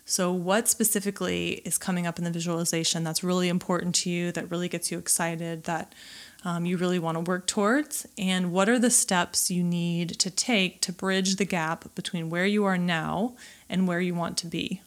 So, 0.04 0.34
what 0.34 0.68
specifically 0.68 1.62
is 1.64 1.78
coming 1.78 2.06
up 2.06 2.18
in 2.18 2.26
the 2.26 2.30
visualization 2.30 3.06
that's 3.06 3.24
really 3.24 3.48
important 3.48 3.96
to 4.04 4.10
you, 4.10 4.34
that 4.34 4.52
really 4.52 4.68
gets 4.68 4.92
you 4.92 4.98
excited, 4.98 5.64
that 5.64 5.96
um, 6.44 6.66
you 6.66 6.76
really 6.76 7.00
want 7.00 7.16
to 7.16 7.22
work 7.22 7.48
towards? 7.48 8.06
And 8.18 8.52
what 8.52 8.68
are 8.68 8.78
the 8.78 8.92
steps 8.92 9.50
you 9.50 9.64
need 9.64 10.20
to 10.20 10.30
take 10.30 10.82
to 10.82 10.92
bridge 10.92 11.38
the 11.38 11.46
gap 11.46 11.96
between 11.96 12.30
where 12.30 12.46
you 12.46 12.66
are 12.66 12.78
now 12.78 13.38
and 13.70 13.88
where 13.88 14.02
you 14.02 14.14
want 14.14 14.38
to 14.40 14.48
be? 14.48 14.82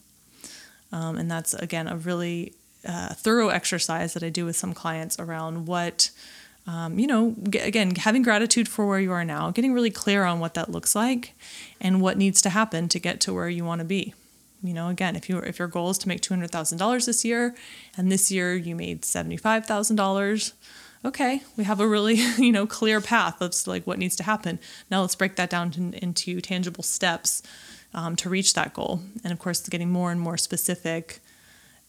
Um, 0.91 1.17
and 1.17 1.31
that's, 1.31 1.55
again, 1.55 1.87
a 1.87 1.97
really 1.97 2.53
uh, 2.85 3.13
thorough 3.13 3.49
exercise 3.49 4.13
that 4.13 4.23
I 4.23 4.29
do 4.29 4.45
with 4.45 4.55
some 4.55 4.73
clients 4.73 5.19
around 5.19 5.65
what. 5.65 6.11
Um, 6.67 6.97
you 6.97 7.05
know, 7.05 7.35
again, 7.61 7.93
having 7.93 8.23
gratitude 8.23 8.67
for 8.67 8.87
where 8.87 8.99
you 8.99 9.11
are 9.11 9.23
now, 9.23 9.51
getting 9.51 9.71
really 9.71 9.91
clear 9.91 10.23
on 10.23 10.39
what 10.39 10.55
that 10.55 10.71
looks 10.71 10.95
like 10.95 11.35
and 11.79 12.01
what 12.01 12.17
needs 12.17 12.41
to 12.41 12.49
happen 12.49 12.89
to 12.89 12.97
get 12.97 13.19
to 13.19 13.33
where 13.35 13.47
you 13.47 13.63
want 13.63 13.81
to 13.81 13.85
be 13.85 14.15
you 14.65 14.73
know 14.73 14.89
again 14.89 15.15
if 15.15 15.29
you 15.29 15.37
if 15.39 15.59
your 15.59 15.67
goal 15.67 15.89
is 15.89 15.97
to 15.99 16.07
make 16.07 16.21
$200000 16.21 17.05
this 17.05 17.23
year 17.23 17.55
and 17.97 18.11
this 18.11 18.31
year 18.31 18.55
you 18.55 18.75
made 18.75 19.03
$75000 19.03 20.53
okay 21.03 21.41
we 21.55 21.63
have 21.63 21.79
a 21.79 21.87
really 21.87 22.15
you 22.37 22.51
know 22.51 22.65
clear 22.65 22.99
path 22.99 23.41
of 23.41 23.55
like 23.67 23.85
what 23.85 23.99
needs 23.99 24.15
to 24.15 24.23
happen 24.23 24.59
now 24.89 25.01
let's 25.01 25.15
break 25.15 25.35
that 25.35 25.49
down 25.49 25.71
to, 25.71 26.03
into 26.03 26.41
tangible 26.41 26.83
steps 26.83 27.41
um, 27.93 28.15
to 28.15 28.29
reach 28.29 28.53
that 28.53 28.73
goal 28.73 29.01
and 29.23 29.31
of 29.31 29.39
course 29.39 29.67
getting 29.69 29.91
more 29.91 30.11
and 30.11 30.19
more 30.19 30.37
specific 30.37 31.19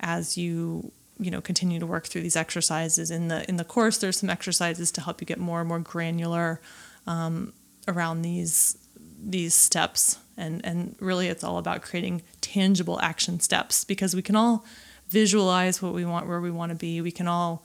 as 0.00 0.36
you 0.36 0.92
you 1.18 1.30
know 1.30 1.40
continue 1.40 1.78
to 1.80 1.86
work 1.86 2.06
through 2.06 2.22
these 2.22 2.36
exercises. 2.36 3.10
In 3.10 3.28
the 3.28 3.48
in 3.48 3.56
the 3.56 3.64
course 3.64 3.98
there's 3.98 4.18
some 4.18 4.30
exercises 4.30 4.90
to 4.92 5.00
help 5.00 5.20
you 5.20 5.26
get 5.26 5.38
more 5.38 5.60
and 5.60 5.68
more 5.68 5.78
granular 5.78 6.60
um, 7.06 7.52
around 7.88 8.22
these 8.22 8.78
these 9.18 9.54
steps. 9.54 10.18
And 10.36 10.64
and 10.64 10.96
really 11.00 11.28
it's 11.28 11.42
all 11.42 11.58
about 11.58 11.82
creating 11.82 12.22
tangible 12.40 13.00
action 13.00 13.40
steps 13.40 13.84
because 13.84 14.14
we 14.14 14.22
can 14.22 14.36
all 14.36 14.64
visualize 15.08 15.80
what 15.80 15.94
we 15.94 16.04
want 16.04 16.26
where 16.26 16.40
we 16.40 16.50
want 16.50 16.70
to 16.70 16.76
be. 16.76 17.00
We 17.00 17.12
can 17.12 17.26
all 17.26 17.64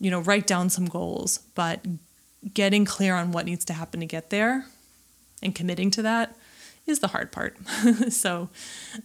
you 0.00 0.10
know 0.10 0.20
write 0.20 0.46
down 0.46 0.70
some 0.70 0.86
goals 0.86 1.38
but 1.54 1.84
getting 2.52 2.84
clear 2.84 3.14
on 3.14 3.32
what 3.32 3.44
needs 3.44 3.64
to 3.64 3.72
happen 3.72 4.00
to 4.00 4.06
get 4.06 4.30
there 4.30 4.66
and 5.42 5.54
committing 5.54 5.90
to 5.90 6.02
that 6.02 6.36
is 6.86 7.00
the 7.00 7.08
hard 7.08 7.32
part. 7.32 7.56
So 8.10 8.48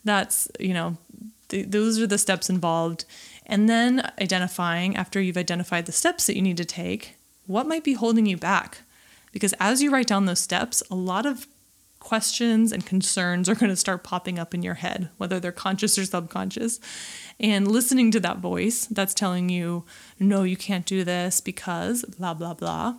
that's 0.04 0.48
you 0.60 0.74
know 0.74 0.98
th- 1.52 1.68
those 1.70 2.00
are 2.00 2.08
the 2.08 2.18
steps 2.18 2.50
involved 2.50 3.06
and 3.46 3.70
then 3.70 4.12
identifying 4.20 4.96
after 4.96 5.22
you've 5.22 5.38
identified 5.38 5.86
the 5.86 5.92
steps 5.92 6.26
that 6.28 6.36
you 6.36 6.42
need 6.42 6.58
to 6.58 6.66
take 6.66 7.16
what 7.46 7.68
might 7.68 7.84
be 7.84 7.94
holding 7.94 8.26
you 8.26 8.36
back 8.36 8.80
because 9.32 9.54
as 9.60 9.82
you 9.82 9.92
write 9.92 10.08
down 10.08 10.26
those 10.26 10.40
steps 10.40 10.82
a 10.90 10.96
lot 10.96 11.26
of 11.26 11.48
questions 12.02 12.74
and 12.74 12.86
concerns 12.86 13.48
are 13.48 13.56
going 13.56 13.70
to 13.70 13.76
start 13.78 14.04
popping 14.04 14.38
up 14.38 14.54
in 14.54 14.62
your 14.62 14.74
head, 14.74 15.10
whether 15.18 15.40
they're 15.40 15.54
conscious 15.54 15.98
or 15.98 16.04
subconscious. 16.04 16.82
And 17.40 17.72
listening 17.72 18.12
to 18.12 18.20
that 18.20 18.40
voice 18.40 18.88
that's 18.88 19.14
telling 19.14 19.48
you, 19.48 19.86
no, 20.20 20.44
you 20.44 20.58
can't 20.58 20.86
do 20.86 21.06
this 21.06 21.40
because 21.40 22.04
blah, 22.18 22.34
blah, 22.34 22.54
blah, 22.54 22.98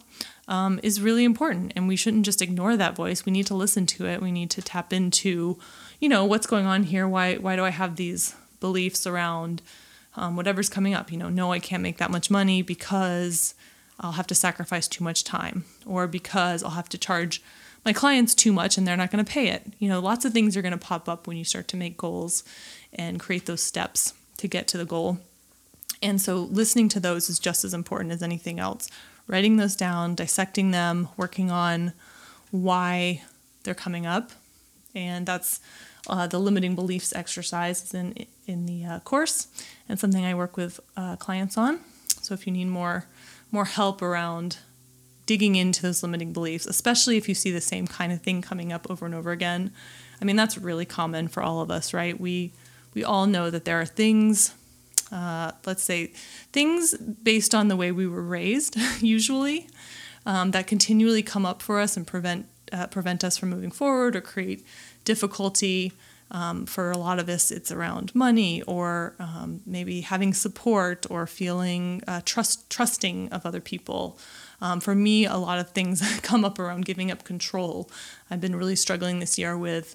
um, 0.49 0.81
is 0.83 1.03
really 1.03 1.25
important. 1.25 1.73
And 1.77 1.87
we 1.87 1.97
shouldn't 1.97 2.25
just 2.25 2.41
ignore 2.41 2.77
that 2.77 2.97
voice. 2.97 3.27
We 3.27 3.33
need 3.33 3.47
to 3.49 3.55
listen 3.55 3.85
to 3.87 4.07
it. 4.07 4.23
We 4.23 4.33
need 4.33 4.51
to 4.51 4.63
tap 4.63 4.93
into, 4.93 5.59
you 6.01 6.09
know, 6.09 6.25
what's 6.25 6.47
going 6.47 6.67
on 6.67 6.85
here? 6.85 7.07
Why, 7.07 7.37
why 7.37 7.57
do 7.57 7.65
I 7.65 7.71
have 7.71 7.97
these 7.97 8.35
beliefs 8.63 9.07
around 9.07 9.61
um, 10.17 10.37
whatever's 10.37 10.71
coming 10.71 10.95
up? 10.95 11.13
You 11.13 11.19
know, 11.19 11.29
no, 11.29 11.53
I 11.53 11.59
can't 11.59 11.83
make 11.83 11.99
that 11.99 12.11
much 12.11 12.31
money 12.31 12.63
because 12.63 13.55
I'll 14.01 14.13
have 14.13 14.27
to 14.29 14.35
sacrifice 14.35 14.89
too 14.89 15.05
much 15.05 15.25
time 15.25 15.65
or 15.85 16.07
because 16.07 16.65
I'll 16.65 16.71
have 16.71 16.89
to 16.91 16.99
charge 16.99 17.43
my 17.85 17.93
clients 17.93 18.35
too 18.35 18.53
much 18.53 18.79
and 18.79 18.87
they're 18.87 18.97
not 18.97 19.11
going 19.11 19.25
to 19.25 19.31
pay 19.31 19.49
it. 19.49 19.67
You 19.79 19.89
know, 19.89 20.01
lots 20.01 20.25
of 20.25 20.33
things 20.33 20.57
are 20.57 20.63
going 20.63 20.73
to 20.73 20.79
pop 20.79 21.09
up 21.09 21.27
when 21.27 21.37
you 21.37 21.45
start 21.45 21.69
to 21.69 21.77
make 21.77 21.99
goals 21.99 22.43
and 22.93 23.21
create 23.21 23.47
those 23.47 23.63
steps 23.63 24.15
to 24.39 24.49
get 24.49 24.67
to 24.69 24.79
the 24.79 24.85
goal. 24.85 25.19
And 26.03 26.21
so 26.21 26.37
listening 26.37 26.89
to 26.91 27.01
those 27.01 27.29
is 27.29 27.39
just 27.39 27.65
as 27.65 27.75
important 27.75 28.13
as 28.13 28.23
anything 28.23 28.59
else. 28.59 28.89
Writing 29.29 29.57
those 29.57 29.77
down, 29.77 30.15
dissecting 30.15 30.73
them, 30.73 31.09
working 31.17 31.51
on 31.51 31.93
why 32.51 33.23
they're 33.63 33.75
coming 33.75 34.07
up. 34.07 34.33
And 34.95 35.27
that's 35.27 35.61
uh, 36.09 36.27
the 36.27 36.39
limiting 36.39 36.75
beliefs 36.75 37.13
exercise 37.15 37.83
is 37.85 37.95
in 37.95 38.27
in 38.47 38.67
the 38.67 38.85
uh, 38.85 39.01
course 39.01 39.49
and 39.89 39.99
something 39.99 40.25
I 40.25 40.35
work 40.35 40.57
with 40.57 40.81
uh, 40.97 41.17
clients 41.17 41.57
on. 41.57 41.81
So 42.21 42.35
if 42.35 42.47
you 42.47 42.53
need 42.53 42.69
more 42.69 43.07
more 43.51 43.67
help 43.67 44.03
around 44.03 44.59
digging 45.27 45.55
into 45.55 45.83
those 45.83 46.03
limiting 46.03 46.33
beliefs, 46.33 46.67
especially 46.67 47.17
if 47.17 47.29
you 47.29 47.35
see 47.35 47.53
the 47.53 47.61
same 47.61 47.87
kind 47.87 48.13
of 48.13 48.21
thing 48.23 48.43
coming 48.43 48.73
up 48.73 48.91
over 48.91 49.07
and 49.07 49.15
over 49.15 49.31
again. 49.31 49.73
I 50.21 50.25
mean, 50.25 50.37
that's 50.37 50.59
really 50.59 50.85
common 50.85 51.29
for 51.29 51.43
all 51.43 51.61
of 51.61 51.71
us, 51.71 51.95
right? 51.95 52.19
We 52.19 52.53
we 52.95 53.05
all 53.05 53.27
know 53.27 53.51
that 53.51 53.65
there 53.65 53.81
are 53.81 53.87
things, 53.87 54.55
uh, 55.11 55.53
let's 55.65 55.83
say, 55.83 56.13
things 56.53 56.95
based 56.95 57.55
on 57.55 57.69
the 57.69 57.77
way 57.77 57.91
we 57.91 58.07
were 58.07 58.23
raised, 58.23 58.77
usually, 59.01 59.69
um, 60.27 60.51
that 60.51 60.67
continually 60.67 61.23
come 61.23 61.47
up 61.47 61.63
for 61.63 61.81
us 61.81 61.97
and 61.97 62.07
prevent 62.07 62.47
uh, 62.73 62.87
prevent 62.87 63.23
us 63.23 63.37
from 63.37 63.51
moving 63.51 63.71
forward 63.71 64.17
or 64.17 64.21
create 64.21 64.65
difficulty. 65.05 65.93
Um, 66.31 66.65
for 66.65 66.91
a 66.91 66.97
lot 66.97 67.19
of 67.19 67.29
us, 67.29 67.51
it's 67.51 67.71
around 67.71 68.15
money 68.15 68.63
or 68.63 69.15
um, 69.19 69.61
maybe 69.67 70.01
having 70.01 70.33
support 70.33 71.05
or 71.11 71.27
feeling 71.27 72.03
uh, 72.09 72.23
trust 72.25 72.71
trusting 72.71 73.29
of 73.29 73.45
other 73.45 73.61
people. 73.61 74.19
Um, 74.63 74.81
for 74.81 74.95
me, 74.95 75.27
a 75.27 75.37
lot 75.37 75.59
of 75.59 75.71
things 75.71 76.01
come 76.23 76.43
up 76.43 76.59
around 76.59 76.87
giving 76.87 77.11
up 77.11 77.25
control. 77.25 77.91
I've 78.31 78.41
been 78.41 78.57
really 78.57 78.77
struggling 78.77 79.19
this 79.21 79.37
year 79.37 79.59
with 79.59 79.95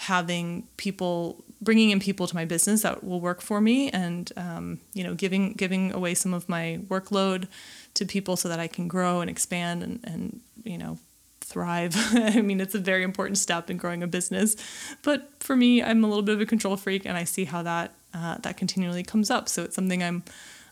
having 0.00 0.66
people 0.76 1.44
bringing 1.60 1.90
in 1.90 2.00
people 2.00 2.26
to 2.26 2.34
my 2.34 2.44
business 2.44 2.82
that 2.82 3.04
will 3.04 3.20
work 3.20 3.42
for 3.42 3.60
me 3.60 3.90
and 3.90 4.32
um, 4.36 4.80
you 4.94 5.04
know 5.04 5.14
giving 5.14 5.52
giving 5.52 5.92
away 5.92 6.14
some 6.14 6.32
of 6.32 6.48
my 6.48 6.80
workload 6.88 7.46
to 7.92 8.06
people 8.06 8.36
so 8.36 8.48
that 8.48 8.58
I 8.58 8.66
can 8.66 8.88
grow 8.88 9.20
and 9.20 9.28
expand 9.28 9.82
and, 9.82 10.00
and 10.04 10.40
you 10.64 10.78
know 10.78 10.98
thrive. 11.50 11.94
I 12.14 12.40
mean, 12.40 12.60
it's 12.60 12.74
a 12.74 12.78
very 12.78 13.02
important 13.02 13.36
step 13.36 13.68
in 13.68 13.76
growing 13.76 14.02
a 14.02 14.06
business. 14.06 14.56
But 15.02 15.28
for 15.40 15.54
me, 15.56 15.82
I'm 15.82 16.02
a 16.02 16.06
little 16.06 16.22
bit 16.22 16.36
of 16.36 16.40
a 16.40 16.46
control 16.46 16.76
freak, 16.76 17.04
and 17.04 17.18
I 17.18 17.24
see 17.24 17.44
how 17.44 17.62
that 17.62 17.92
uh, 18.14 18.38
that 18.38 18.56
continually 18.56 19.02
comes 19.02 19.30
up. 19.30 19.48
So 19.48 19.64
it's 19.64 19.74
something 19.74 20.02
I'm 20.02 20.22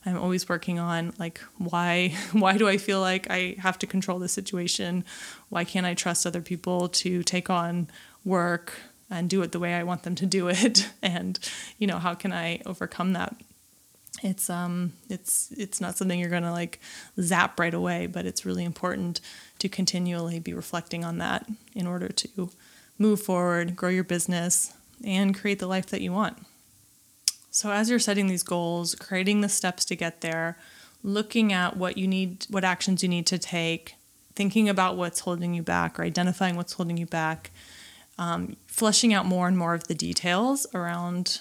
I'm 0.06 0.16
always 0.16 0.48
working 0.48 0.78
on 0.78 1.12
like 1.18 1.40
why 1.58 2.14
why 2.32 2.56
do 2.56 2.68
I 2.68 2.78
feel 2.78 3.00
like 3.00 3.26
I 3.30 3.56
have 3.58 3.78
to 3.80 3.86
control 3.86 4.18
the 4.18 4.28
situation? 4.28 5.04
Why 5.50 5.64
can't 5.64 5.84
I 5.86 5.94
trust 5.94 6.26
other 6.26 6.40
people 6.40 6.88
to 6.88 7.22
take 7.22 7.50
on 7.50 7.88
work 8.24 8.72
and 9.10 9.28
do 9.28 9.42
it 9.42 9.52
the 9.52 9.58
way 9.58 9.74
I 9.74 9.82
want 9.82 10.04
them 10.04 10.14
to 10.14 10.26
do 10.26 10.48
it? 10.48 10.88
And 11.02 11.38
you 11.78 11.86
know, 11.86 11.98
how 11.98 12.14
can 12.14 12.32
I 12.32 12.60
overcome 12.64 13.12
that? 13.12 13.34
It's 14.22 14.50
um 14.50 14.92
it's 15.08 15.52
it's 15.56 15.80
not 15.80 15.96
something 15.96 16.18
you're 16.18 16.30
going 16.30 16.42
to 16.42 16.52
like 16.52 16.80
zap 17.20 17.58
right 17.58 17.74
away, 17.74 18.06
but 18.06 18.26
it's 18.26 18.44
really 18.44 18.64
important 18.64 19.20
to 19.58 19.68
continually 19.68 20.38
be 20.38 20.52
reflecting 20.52 21.04
on 21.04 21.18
that 21.18 21.46
in 21.74 21.86
order 21.86 22.08
to 22.08 22.50
move 22.98 23.20
forward, 23.22 23.76
grow 23.76 23.90
your 23.90 24.04
business, 24.04 24.74
and 25.04 25.38
create 25.38 25.58
the 25.58 25.66
life 25.66 25.86
that 25.86 26.00
you 26.00 26.12
want. 26.12 26.38
So, 27.50 27.70
as 27.70 27.90
you're 27.90 27.98
setting 27.98 28.26
these 28.26 28.42
goals, 28.42 28.94
creating 28.94 29.40
the 29.40 29.48
steps 29.48 29.84
to 29.86 29.96
get 29.96 30.20
there, 30.20 30.58
looking 31.02 31.52
at 31.52 31.76
what 31.76 31.96
you 31.96 32.06
need, 32.06 32.46
what 32.50 32.64
actions 32.64 33.02
you 33.02 33.08
need 33.08 33.26
to 33.26 33.38
take, 33.38 33.94
thinking 34.34 34.68
about 34.68 34.96
what's 34.96 35.20
holding 35.20 35.54
you 35.54 35.62
back 35.62 35.98
or 35.98 36.02
identifying 36.02 36.56
what's 36.56 36.74
holding 36.74 36.96
you 36.96 37.06
back, 37.06 37.50
um, 38.18 38.56
fleshing 38.66 39.14
out 39.14 39.26
more 39.26 39.48
and 39.48 39.56
more 39.56 39.74
of 39.74 39.88
the 39.88 39.94
details 39.94 40.66
around 40.74 41.40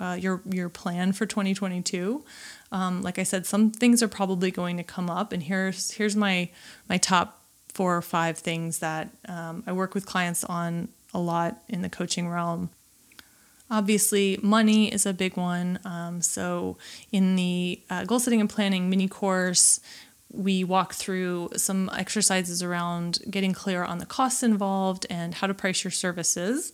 uh, 0.00 0.16
your 0.20 0.42
your 0.50 0.68
plan 0.68 1.12
for 1.12 1.26
2022. 1.26 2.24
Um, 2.72 3.02
like 3.02 3.18
I 3.18 3.22
said, 3.22 3.46
some 3.46 3.70
things 3.70 4.02
are 4.02 4.08
probably 4.08 4.50
going 4.50 4.76
to 4.76 4.84
come 4.84 5.08
up, 5.08 5.32
and 5.32 5.42
here's 5.42 5.92
here's 5.92 6.16
my 6.16 6.50
my 6.88 6.98
top 6.98 7.40
four 7.68 7.96
or 7.96 8.02
five 8.02 8.38
things 8.38 8.78
that 8.78 9.10
um, 9.28 9.64
I 9.66 9.72
work 9.72 9.94
with 9.94 10.06
clients 10.06 10.44
on 10.44 10.88
a 11.12 11.18
lot 11.18 11.62
in 11.68 11.82
the 11.82 11.88
coaching 11.88 12.28
realm. 12.28 12.70
Obviously, 13.70 14.38
money 14.42 14.92
is 14.92 15.06
a 15.06 15.12
big 15.12 15.36
one. 15.36 15.80
Um, 15.84 16.20
so, 16.20 16.76
in 17.10 17.34
the 17.34 17.80
uh, 17.90 18.04
goal 18.04 18.20
setting 18.20 18.40
and 18.40 18.48
planning 18.48 18.90
mini 18.90 19.08
course, 19.08 19.80
we 20.30 20.64
walk 20.64 20.94
through 20.94 21.50
some 21.56 21.90
exercises 21.96 22.62
around 22.62 23.20
getting 23.30 23.52
clear 23.52 23.84
on 23.84 23.98
the 23.98 24.06
costs 24.06 24.42
involved 24.42 25.06
and 25.08 25.34
how 25.34 25.46
to 25.46 25.54
price 25.54 25.84
your 25.84 25.90
services 25.90 26.72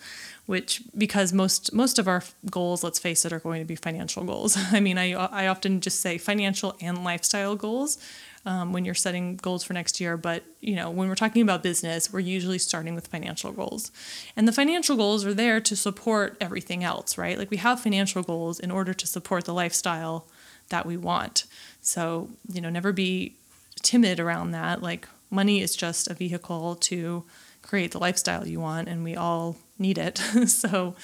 which 0.51 0.83
because 0.99 1.33
most 1.33 1.73
most 1.73 1.97
of 1.97 2.09
our 2.09 2.25
goals 2.51 2.83
let's 2.83 2.99
face 2.99 3.25
it 3.25 3.33
are 3.33 3.39
going 3.39 3.61
to 3.61 3.65
be 3.65 3.77
financial 3.77 4.25
goals. 4.25 4.57
I 4.73 4.81
mean 4.81 4.99
i, 4.99 5.13
I 5.13 5.47
often 5.47 5.81
just 5.81 6.01
say 6.01 6.19
financial 6.19 6.75
and 6.81 7.05
lifestyle 7.05 7.55
goals 7.55 7.99
um, 8.45 8.73
when 8.73 8.85
you're 8.85 8.97
setting 8.97 9.37
goals 9.37 9.63
for 9.63 9.75
next 9.75 10.01
year. 10.01 10.17
But 10.17 10.43
you 10.61 10.75
know 10.75 10.91
when 10.91 11.09
we're 11.09 11.15
talking 11.15 11.43
about 11.43 11.63
business 11.63 12.13
we're 12.13 12.19
usually 12.37 12.59
starting 12.59 12.97
with 12.97 13.07
financial 13.07 13.53
goals. 13.53 13.93
And 14.35 14.49
the 14.49 14.53
financial 14.53 14.97
goals 14.97 15.25
are 15.25 15.35
there 15.35 15.61
to 15.61 15.77
support 15.77 16.37
everything 16.41 16.83
else 16.83 17.17
right? 17.17 17.39
Like 17.39 17.53
we 17.53 17.59
have 17.59 17.79
financial 17.79 18.25
goals 18.25 18.59
in 18.59 18.73
order 18.73 18.93
to 18.93 19.07
support 19.07 19.45
the 19.45 19.55
lifestyle 19.55 20.27
that 20.71 20.85
we 20.85 20.97
want. 20.97 21.45
So 21.81 22.29
you 22.53 22.61
know 22.61 22.71
never 22.71 22.93
be 22.93 23.37
timid 23.83 24.19
around 24.19 24.51
that. 24.51 24.83
Like 24.83 25.07
money 25.31 25.61
is 25.61 25.77
just 25.77 26.11
a 26.11 26.15
vehicle 26.15 26.75
to 26.91 27.23
create 27.63 27.93
the 27.93 28.01
lifestyle 28.01 28.49
you 28.49 28.59
want, 28.59 28.89
and 28.89 29.05
we 29.05 29.15
all 29.15 29.57
need 29.81 29.99
it. 29.99 30.19
so, 30.47 30.95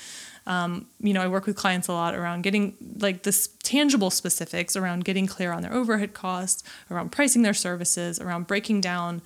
um, 0.46 0.86
you 1.00 1.12
know, 1.12 1.22
I 1.22 1.28
work 1.28 1.46
with 1.46 1.56
clients 1.56 1.88
a 1.88 1.92
lot 1.92 2.14
around 2.14 2.42
getting 2.42 2.74
like 2.98 3.24
this 3.24 3.48
tangible 3.62 4.10
specifics 4.10 4.76
around 4.76 5.04
getting 5.04 5.26
clear 5.26 5.52
on 5.52 5.62
their 5.62 5.72
overhead 5.72 6.14
costs, 6.14 6.62
around 6.90 7.10
pricing 7.10 7.42
their 7.42 7.54
services, 7.54 8.20
around 8.20 8.46
breaking 8.46 8.80
down 8.80 9.22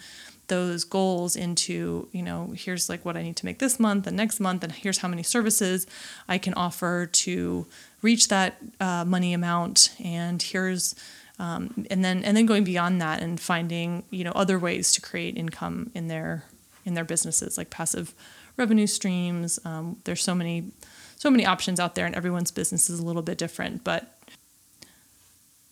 those 0.50 0.83
goals 0.85 1.37
into, 1.37 2.09
you 2.12 2.23
know, 2.23 2.52
here's 2.57 2.88
like 2.88 3.04
what 3.04 3.16
I 3.16 3.23
need 3.23 3.37
to 3.37 3.47
make 3.47 3.61
this 3.61 3.78
month 3.78 4.07
and 4.07 4.16
next 4.16 4.40
month, 4.40 4.64
and 4.64 4.73
here's 4.73 4.99
how 4.99 5.09
many 5.09 5.23
services 5.23 5.87
I 6.28 6.38
can 6.38 6.54
offer 6.54 7.07
to 7.07 7.66
reach 8.02 8.28
that 8.28 8.57
uh, 8.80 9.04
money 9.04 9.33
amount, 9.33 9.95
and 10.02 10.42
here's 10.42 10.95
um, 11.38 11.87
and 11.90 12.04
then 12.04 12.23
and 12.23 12.37
then 12.37 12.45
going 12.45 12.64
beyond 12.64 13.00
that 13.00 13.23
and 13.23 13.40
finding 13.40 14.04
you 14.11 14.25
know 14.25 14.33
other 14.33 14.59
ways 14.59 14.92
to 14.92 15.00
create 15.00 15.38
income 15.38 15.90
in 15.95 16.09
their 16.09 16.45
in 16.85 16.95
their 16.95 17.04
businesses 17.04 17.57
like 17.57 17.71
passive 17.71 18.14
revenue 18.60 18.86
streams. 18.86 19.58
Um, 19.64 19.96
there's 20.04 20.22
so 20.22 20.34
many 20.34 20.70
so 21.16 21.30
many 21.30 21.44
options 21.44 21.80
out 21.80 21.96
there, 21.96 22.06
and 22.06 22.14
everyone's 22.14 22.50
business 22.50 22.88
is 22.88 23.00
a 23.00 23.04
little 23.04 23.22
bit 23.22 23.38
different, 23.38 23.82
but. 23.82 24.16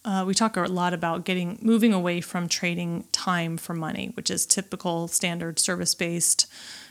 Uh, 0.04 0.24
we 0.24 0.32
talk 0.32 0.56
a 0.56 0.62
lot 0.62 0.94
about 0.94 1.24
getting 1.24 1.58
moving 1.60 1.92
away 1.92 2.20
from 2.20 2.48
trading 2.48 3.04
time 3.12 3.58
for 3.58 3.74
money, 3.74 4.10
which 4.14 4.30
is 4.30 4.46
typical 4.46 5.06
standard 5.06 5.58
service 5.58 5.94
based 5.94 6.46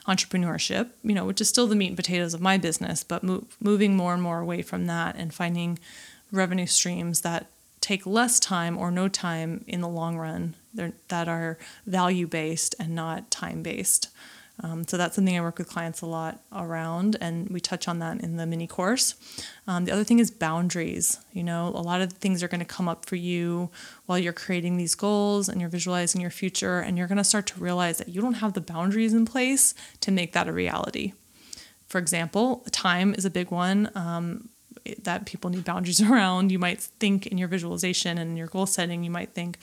entrepreneurship, 0.08 0.90
you 1.04 1.16
know, 1.16 1.26
which 1.26 1.42
is 1.42 1.50
still 1.50 1.66
the 1.66 1.76
meat 1.76 1.88
and 1.88 1.96
potatoes 1.96 2.36
of 2.36 2.42
my 2.42 2.58
business, 2.58 3.04
but 3.04 3.24
move, 3.24 3.58
moving 3.60 3.96
more 3.96 4.14
and 4.14 4.22
more 4.22 4.40
away 4.40 4.62
from 4.62 4.86
that 4.86 5.16
and 5.16 5.34
finding 5.34 5.80
revenue 6.32 6.68
streams 6.68 7.22
that 7.22 7.48
take 7.82 8.06
less 8.06 8.40
time 8.40 8.78
or 8.78 8.92
no 8.92 9.08
time 9.08 9.64
in 9.68 9.82
the 9.82 9.88
long 9.88 10.18
run 10.18 10.54
that 11.08 11.28
are 11.28 11.58
value 11.88 12.28
based 12.28 12.76
and 12.78 12.94
not 12.94 13.32
time 13.32 13.64
based. 13.64 14.10
Um, 14.64 14.88
so 14.88 14.98
that's 14.98 15.16
something 15.16 15.38
I 15.38 15.42
work 15.42 15.60
with 15.60 15.70
clients 15.70 16.02
a 16.02 16.08
lot 16.08 16.42
around, 16.52 17.16
and 17.22 17.48
we 17.50 17.60
touch 17.60 17.88
on 17.88 18.00
that 18.00 18.22
in 18.22 18.38
the 18.38 18.46
mini 18.46 18.66
course. 18.66 19.14
Um, 19.68 19.86
the 19.86 19.92
other 19.92 20.04
thing 20.04 20.20
is 20.20 20.32
boundaries. 20.32 21.20
You 21.32 21.44
know, 21.44 21.68
a 21.68 21.82
lot 21.82 22.02
of 22.02 22.14
things 22.14 22.42
are 22.42 22.48
going 22.48 22.60
to 22.60 22.66
come 22.66 22.90
up 22.90 23.06
for 23.06 23.16
you 23.16 23.70
while 24.08 24.18
you're 24.18 24.34
creating 24.34 24.78
these 24.78 24.96
goals 24.96 25.48
and 25.48 25.62
you're 25.62 25.70
visualizing 25.70 26.22
your 26.22 26.32
future, 26.32 26.80
and 26.80 26.98
you're 26.98 27.08
going 27.08 27.18
to 27.18 27.24
start 27.24 27.46
to 27.48 27.60
realize 27.60 28.00
that 28.00 28.10
you 28.10 28.20
don't 28.22 28.36
have 28.36 28.54
the 28.54 28.62
boundaries 28.62 29.14
in 29.14 29.26
place 29.26 29.76
to 30.02 30.12
make 30.12 30.34
that 30.34 30.48
a 30.48 30.54
reality. 30.54 31.14
For 31.88 32.00
example, 32.00 32.66
time 32.72 33.14
is 33.14 33.26
a 33.26 33.30
big 33.30 33.52
one. 33.52 33.92
Um, 33.96 34.50
that 35.04 35.26
people 35.26 35.50
need 35.50 35.66
boundaries 35.66 36.02
around. 36.10 36.52
You 36.52 36.60
might 36.60 36.80
think 36.80 37.28
in 37.28 37.38
your 37.38 37.48
visualization 37.48 38.18
and 38.18 38.38
your 38.38 38.48
goal 38.48 38.66
setting, 38.66 39.04
you 39.04 39.12
might 39.12 39.34
think 39.34 39.58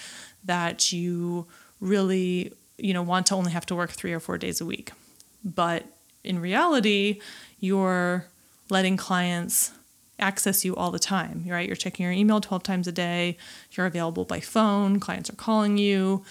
that 0.44 0.92
you 0.92 1.46
really, 1.80 2.52
you 2.78 2.92
know, 2.92 3.02
want 3.02 3.26
to 3.26 3.34
only 3.34 3.52
have 3.52 3.66
to 3.66 3.74
work 3.74 3.90
three 3.90 4.12
or 4.12 4.20
four 4.20 4.38
days 4.38 4.60
a 4.60 4.66
week. 4.66 4.92
But 5.44 5.86
in 6.22 6.38
reality, 6.40 7.20
you're 7.60 8.26
letting 8.70 8.96
clients 8.96 9.72
access 10.18 10.64
you 10.64 10.74
all 10.74 10.90
the 10.90 10.98
time, 10.98 11.44
right? 11.46 11.66
You're 11.66 11.76
checking 11.76 12.04
your 12.04 12.12
email 12.12 12.40
12 12.40 12.62
times 12.62 12.86
a 12.86 12.92
day, 12.92 13.36
you're 13.72 13.86
available 13.86 14.24
by 14.24 14.40
phone, 14.40 15.00
clients 15.00 15.28
are 15.28 15.36
calling 15.36 15.76
you, 15.76 16.24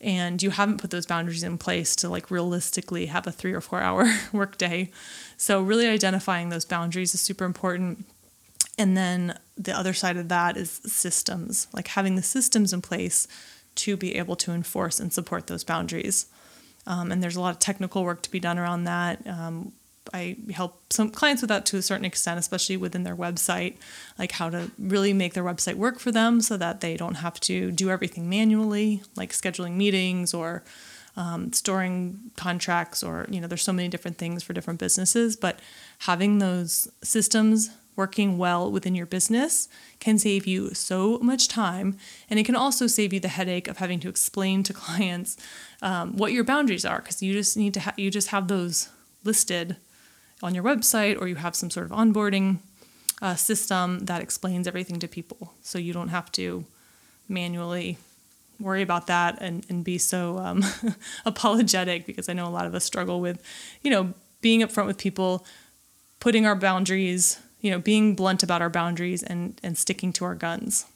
and 0.00 0.42
you 0.42 0.50
haven't 0.50 0.78
put 0.78 0.90
those 0.90 1.06
boundaries 1.06 1.42
in 1.42 1.58
place 1.58 1.96
to 1.96 2.08
like 2.08 2.30
realistically 2.30 3.06
have 3.06 3.26
a 3.26 3.32
three 3.32 3.52
or 3.52 3.60
four 3.60 3.80
hour 3.80 4.10
workday. 4.32 4.90
So, 5.36 5.60
really 5.62 5.86
identifying 5.86 6.48
those 6.48 6.64
boundaries 6.64 7.14
is 7.14 7.20
super 7.20 7.44
important. 7.44 8.04
And 8.78 8.96
then 8.96 9.38
the 9.56 9.72
other 9.72 9.94
side 9.94 10.18
of 10.18 10.28
that 10.28 10.56
is 10.56 10.70
systems, 10.84 11.66
like 11.72 11.88
having 11.88 12.16
the 12.16 12.22
systems 12.22 12.72
in 12.72 12.82
place 12.82 13.26
to 13.76 13.96
be 13.96 14.16
able 14.16 14.36
to 14.36 14.52
enforce 14.52 15.00
and 15.00 15.12
support 15.12 15.46
those 15.46 15.64
boundaries. 15.64 16.26
Um, 16.86 17.10
and 17.10 17.22
there's 17.22 17.36
a 17.36 17.40
lot 17.40 17.50
of 17.50 17.58
technical 17.58 18.04
work 18.04 18.22
to 18.22 18.30
be 18.30 18.40
done 18.40 18.58
around 18.58 18.84
that. 18.84 19.26
Um, 19.26 19.72
I 20.14 20.36
help 20.52 20.92
some 20.92 21.10
clients 21.10 21.42
with 21.42 21.48
that 21.48 21.66
to 21.66 21.76
a 21.76 21.82
certain 21.82 22.04
extent, 22.04 22.38
especially 22.38 22.76
within 22.76 23.02
their 23.02 23.16
website, 23.16 23.76
like 24.18 24.32
how 24.32 24.50
to 24.50 24.70
really 24.78 25.12
make 25.12 25.34
their 25.34 25.42
website 25.42 25.74
work 25.74 25.98
for 25.98 26.12
them 26.12 26.40
so 26.40 26.56
that 26.56 26.80
they 26.80 26.96
don't 26.96 27.16
have 27.16 27.40
to 27.40 27.72
do 27.72 27.90
everything 27.90 28.28
manually, 28.28 29.02
like 29.16 29.32
scheduling 29.32 29.72
meetings 29.72 30.32
or 30.32 30.62
um, 31.16 31.52
storing 31.52 32.30
contracts, 32.36 33.02
or, 33.02 33.26
you 33.30 33.40
know, 33.40 33.48
there's 33.48 33.62
so 33.62 33.72
many 33.72 33.88
different 33.88 34.18
things 34.18 34.42
for 34.44 34.52
different 34.52 34.78
businesses. 34.78 35.34
But 35.34 35.58
having 36.00 36.38
those 36.38 36.88
systems 37.02 37.70
working 37.96 38.38
well 38.38 38.70
within 38.70 38.94
your 38.94 39.06
business 39.06 39.68
can 39.98 40.18
save 40.18 40.46
you 40.46 40.74
so 40.74 41.18
much 41.18 41.48
time. 41.48 41.96
And 42.30 42.38
it 42.38 42.44
can 42.44 42.54
also 42.54 42.86
save 42.86 43.12
you 43.12 43.20
the 43.20 43.28
headache 43.28 43.66
of 43.66 43.78
having 43.78 43.98
to 44.00 44.08
explain 44.08 44.62
to 44.64 44.72
clients 44.84 45.36
um, 45.82 46.16
what 46.16 46.32
your 46.32 46.44
boundaries 46.44 46.84
are 46.84 46.98
because 46.98 47.22
you 47.22 47.32
just 47.32 47.56
need 47.56 47.74
to 47.74 47.80
have 47.80 47.98
you 47.98 48.10
just 48.10 48.28
have 48.28 48.48
those 48.48 48.90
listed 49.24 49.76
on 50.42 50.54
your 50.54 50.64
website 50.64 51.20
or 51.20 51.26
you 51.26 51.36
have 51.36 51.56
some 51.56 51.70
sort 51.70 51.86
of 51.86 51.92
onboarding 51.92 52.58
uh, 53.22 53.34
system 53.34 54.00
that 54.00 54.20
explains 54.20 54.66
everything 54.66 54.98
to 54.98 55.08
people 55.08 55.54
so 55.62 55.78
you 55.78 55.92
don't 55.92 56.08
have 56.08 56.30
to 56.30 56.64
manually 57.28 57.98
worry 58.60 58.82
about 58.82 59.06
that 59.06 59.38
and, 59.40 59.66
and 59.68 59.84
be 59.84 59.98
so 59.98 60.38
um, 60.38 60.64
apologetic 61.26 62.06
because 62.06 62.28
I 62.28 62.32
know 62.32 62.46
a 62.46 62.50
lot 62.50 62.66
of 62.66 62.74
us 62.74 62.84
struggle 62.84 63.20
with, 63.20 63.42
you 63.82 63.90
know, 63.90 64.14
being 64.40 64.60
upfront 64.60 64.86
with 64.86 64.98
people, 64.98 65.44
putting 66.20 66.46
our 66.46 66.54
boundaries 66.54 67.38
you 67.60 67.70
know, 67.70 67.78
being 67.78 68.14
blunt 68.14 68.42
about 68.42 68.62
our 68.62 68.70
boundaries 68.70 69.22
and, 69.22 69.60
and 69.62 69.76
sticking 69.76 70.12
to 70.14 70.24
our 70.24 70.34
guns. 70.34 70.86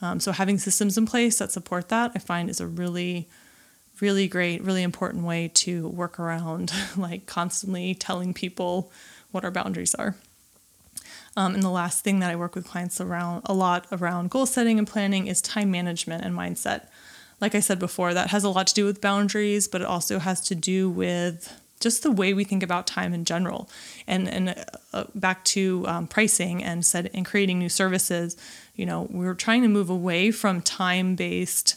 Um, 0.00 0.18
so 0.18 0.32
having 0.32 0.58
systems 0.58 0.98
in 0.98 1.06
place 1.06 1.38
that 1.38 1.52
support 1.52 1.88
that, 1.88 2.12
I 2.14 2.18
find 2.18 2.50
is 2.50 2.60
a 2.60 2.66
really, 2.66 3.28
really 4.00 4.26
great, 4.26 4.62
really 4.62 4.82
important 4.82 5.24
way 5.24 5.48
to 5.54 5.88
work 5.88 6.18
around 6.18 6.72
like 6.96 7.26
constantly 7.26 7.94
telling 7.94 8.34
people 8.34 8.90
what 9.30 9.44
our 9.44 9.50
boundaries 9.50 9.94
are. 9.94 10.16
Um, 11.36 11.54
and 11.54 11.62
the 11.62 11.70
last 11.70 12.04
thing 12.04 12.18
that 12.18 12.30
I 12.30 12.36
work 12.36 12.54
with 12.54 12.66
clients 12.66 13.00
around 13.00 13.42
a 13.46 13.54
lot 13.54 13.86
around 13.90 14.30
goal 14.30 14.44
setting 14.44 14.78
and 14.78 14.86
planning 14.86 15.28
is 15.28 15.40
time 15.40 15.70
management 15.70 16.24
and 16.24 16.36
mindset. 16.36 16.88
Like 17.40 17.54
I 17.54 17.60
said 17.60 17.78
before, 17.78 18.12
that 18.12 18.30
has 18.30 18.44
a 18.44 18.50
lot 18.50 18.66
to 18.68 18.74
do 18.74 18.84
with 18.84 19.00
boundaries, 19.00 19.66
but 19.66 19.80
it 19.80 19.86
also 19.86 20.18
has 20.18 20.40
to 20.42 20.54
do 20.54 20.90
with 20.90 21.60
just 21.82 22.02
the 22.02 22.10
way 22.10 22.32
we 22.32 22.44
think 22.44 22.62
about 22.62 22.86
time 22.86 23.12
in 23.12 23.24
general. 23.24 23.68
And 24.06 24.28
and 24.28 24.64
uh, 24.92 25.04
back 25.14 25.44
to 25.46 25.84
um, 25.86 26.06
pricing 26.06 26.62
and 26.62 26.86
said 26.86 27.10
and 27.12 27.26
creating 27.26 27.58
new 27.58 27.68
services, 27.68 28.36
you 28.74 28.86
know, 28.86 29.08
we're 29.10 29.34
trying 29.34 29.62
to 29.62 29.68
move 29.68 29.90
away 29.90 30.30
from 30.30 30.62
time 30.62 31.14
based 31.16 31.76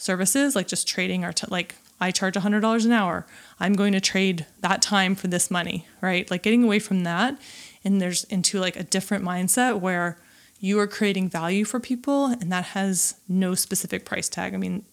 services 0.00 0.54
like 0.54 0.68
just 0.68 0.86
trading 0.86 1.24
our 1.24 1.32
t- 1.32 1.46
like 1.50 1.74
I 2.00 2.12
charge 2.12 2.34
$100 2.34 2.84
an 2.84 2.92
hour. 2.92 3.26
I'm 3.58 3.72
going 3.72 3.92
to 3.92 4.00
trade 4.00 4.46
that 4.60 4.80
time 4.80 5.16
for 5.16 5.26
this 5.26 5.50
money, 5.50 5.86
right? 6.00 6.30
Like 6.30 6.44
getting 6.44 6.62
away 6.62 6.78
from 6.78 7.02
that 7.02 7.36
and 7.84 8.00
there's 8.00 8.24
into 8.24 8.60
like 8.60 8.76
a 8.76 8.84
different 8.84 9.24
mindset 9.24 9.80
where 9.80 10.16
you 10.60 10.78
are 10.78 10.86
creating 10.86 11.28
value 11.28 11.64
for 11.64 11.80
people 11.80 12.26
and 12.26 12.52
that 12.52 12.66
has 12.66 13.16
no 13.28 13.54
specific 13.54 14.04
price 14.04 14.28
tag. 14.28 14.54
I 14.54 14.56
mean, 14.56 14.84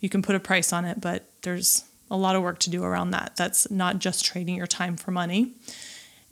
you 0.00 0.08
can 0.08 0.22
put 0.22 0.36
a 0.36 0.40
price 0.40 0.72
on 0.72 0.84
it, 0.84 1.00
but 1.00 1.24
there's 1.42 1.84
a 2.10 2.16
lot 2.16 2.36
of 2.36 2.42
work 2.42 2.58
to 2.60 2.70
do 2.70 2.84
around 2.84 3.10
that. 3.10 3.32
That's 3.36 3.70
not 3.70 3.98
just 3.98 4.24
trading 4.24 4.56
your 4.56 4.66
time 4.66 4.96
for 4.96 5.10
money. 5.10 5.52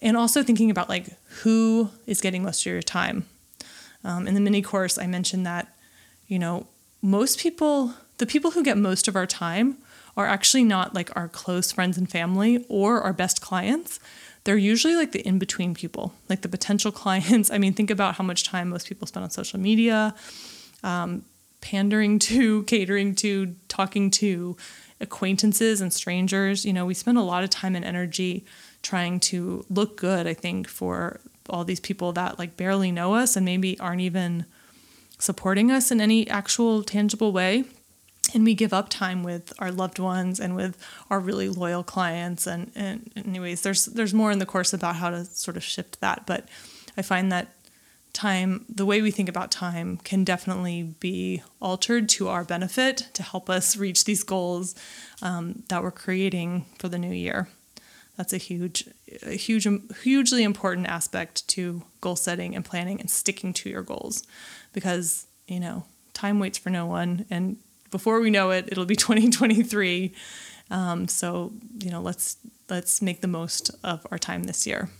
And 0.00 0.16
also 0.16 0.42
thinking 0.42 0.70
about 0.70 0.88
like 0.88 1.08
who 1.42 1.90
is 2.06 2.20
getting 2.20 2.42
most 2.42 2.64
of 2.66 2.72
your 2.72 2.82
time. 2.82 3.26
Um, 4.04 4.28
in 4.28 4.34
the 4.34 4.40
mini 4.40 4.60
course, 4.60 4.98
I 4.98 5.06
mentioned 5.06 5.46
that, 5.46 5.74
you 6.26 6.38
know, 6.38 6.66
most 7.00 7.38
people, 7.38 7.94
the 8.18 8.26
people 8.26 8.52
who 8.52 8.62
get 8.62 8.76
most 8.76 9.08
of 9.08 9.16
our 9.16 9.26
time 9.26 9.78
are 10.16 10.26
actually 10.26 10.64
not 10.64 10.94
like 10.94 11.14
our 11.16 11.28
close 11.28 11.72
friends 11.72 11.98
and 11.98 12.10
family 12.10 12.64
or 12.68 13.00
our 13.00 13.12
best 13.12 13.40
clients. 13.40 13.98
they're 14.44 14.58
usually 14.58 14.94
like 14.94 15.12
the 15.12 15.26
in 15.26 15.38
between 15.38 15.74
people, 15.74 16.12
like 16.28 16.42
the 16.42 16.48
potential 16.48 16.92
clients. 17.02 17.50
I 17.50 17.56
mean, 17.58 17.72
think 17.72 17.90
about 17.90 18.16
how 18.16 18.24
much 18.24 18.44
time 18.44 18.68
most 18.68 18.86
people 18.86 19.06
spend 19.06 19.24
on 19.24 19.30
social 19.30 19.58
media, 19.58 20.14
um, 20.82 21.24
pandering 21.62 22.18
to, 22.18 22.62
catering 22.74 23.14
to, 23.16 23.54
talking 23.68 24.10
to 24.10 24.56
acquaintances 25.04 25.80
and 25.80 25.92
strangers. 25.92 26.64
You 26.64 26.72
know, 26.72 26.84
we 26.84 26.94
spend 26.94 27.16
a 27.16 27.22
lot 27.22 27.44
of 27.44 27.50
time 27.50 27.76
and 27.76 27.84
energy 27.84 28.44
trying 28.82 29.20
to 29.20 29.64
look 29.70 29.96
good, 29.96 30.26
I 30.26 30.34
think, 30.34 30.66
for 30.66 31.20
all 31.48 31.64
these 31.64 31.80
people 31.80 32.12
that 32.12 32.38
like 32.38 32.56
barely 32.56 32.90
know 32.90 33.14
us 33.14 33.36
and 33.36 33.44
maybe 33.44 33.78
aren't 33.78 34.00
even 34.00 34.46
supporting 35.18 35.70
us 35.70 35.90
in 35.90 36.00
any 36.00 36.28
actual 36.28 36.82
tangible 36.82 37.32
way 37.32 37.64
and 38.32 38.44
we 38.44 38.54
give 38.54 38.72
up 38.72 38.88
time 38.88 39.22
with 39.22 39.52
our 39.58 39.70
loved 39.70 39.98
ones 39.98 40.40
and 40.40 40.56
with 40.56 40.76
our 41.10 41.20
really 41.20 41.48
loyal 41.48 41.82
clients 41.82 42.46
and, 42.46 42.70
and 42.74 43.10
anyways 43.16 43.62
there's 43.62 43.84
there's 43.86 44.14
more 44.14 44.30
in 44.30 44.38
the 44.38 44.46
course 44.46 44.72
about 44.72 44.96
how 44.96 45.10
to 45.10 45.24
sort 45.24 45.56
of 45.56 45.62
shift 45.62 46.00
that 46.00 46.24
but 46.26 46.48
i 46.96 47.02
find 47.02 47.30
that 47.30 47.48
time 48.14 48.64
the 48.68 48.86
way 48.86 49.02
we 49.02 49.10
think 49.10 49.28
about 49.28 49.50
time 49.50 49.98
can 49.98 50.24
definitely 50.24 50.94
be 51.00 51.42
altered 51.60 52.08
to 52.08 52.28
our 52.28 52.44
benefit 52.44 53.08
to 53.12 53.22
help 53.22 53.50
us 53.50 53.76
reach 53.76 54.04
these 54.04 54.22
goals 54.22 54.74
um, 55.20 55.62
that 55.68 55.82
we're 55.82 55.90
creating 55.90 56.64
for 56.78 56.88
the 56.88 56.98
new 56.98 57.12
year 57.12 57.48
that's 58.16 58.32
a 58.32 58.38
huge 58.38 58.88
a 59.22 59.36
huge 59.36 59.66
hugely 60.02 60.42
important 60.42 60.86
aspect 60.86 61.46
to 61.48 61.82
goal 62.00 62.16
setting 62.16 62.54
and 62.54 62.64
planning 62.64 62.98
and 63.00 63.10
sticking 63.10 63.52
to 63.52 63.68
your 63.68 63.82
goals 63.82 64.22
because 64.72 65.26
you 65.46 65.60
know 65.60 65.84
time 66.12 66.38
waits 66.38 66.56
for 66.56 66.70
no 66.70 66.86
one 66.86 67.26
and 67.28 67.58
before 67.94 68.18
we 68.18 68.28
know 68.28 68.50
it, 68.50 68.68
it'll 68.72 68.86
be 68.86 68.96
2023. 69.08 70.12
Um, 70.70 71.06
so 71.06 71.52
you 71.78 71.90
know, 71.90 72.00
let's 72.00 72.36
let's 72.68 73.00
make 73.00 73.20
the 73.20 73.28
most 73.28 73.70
of 73.84 74.04
our 74.10 74.18
time 74.18 74.44
this 74.44 74.66
year. 74.66 74.90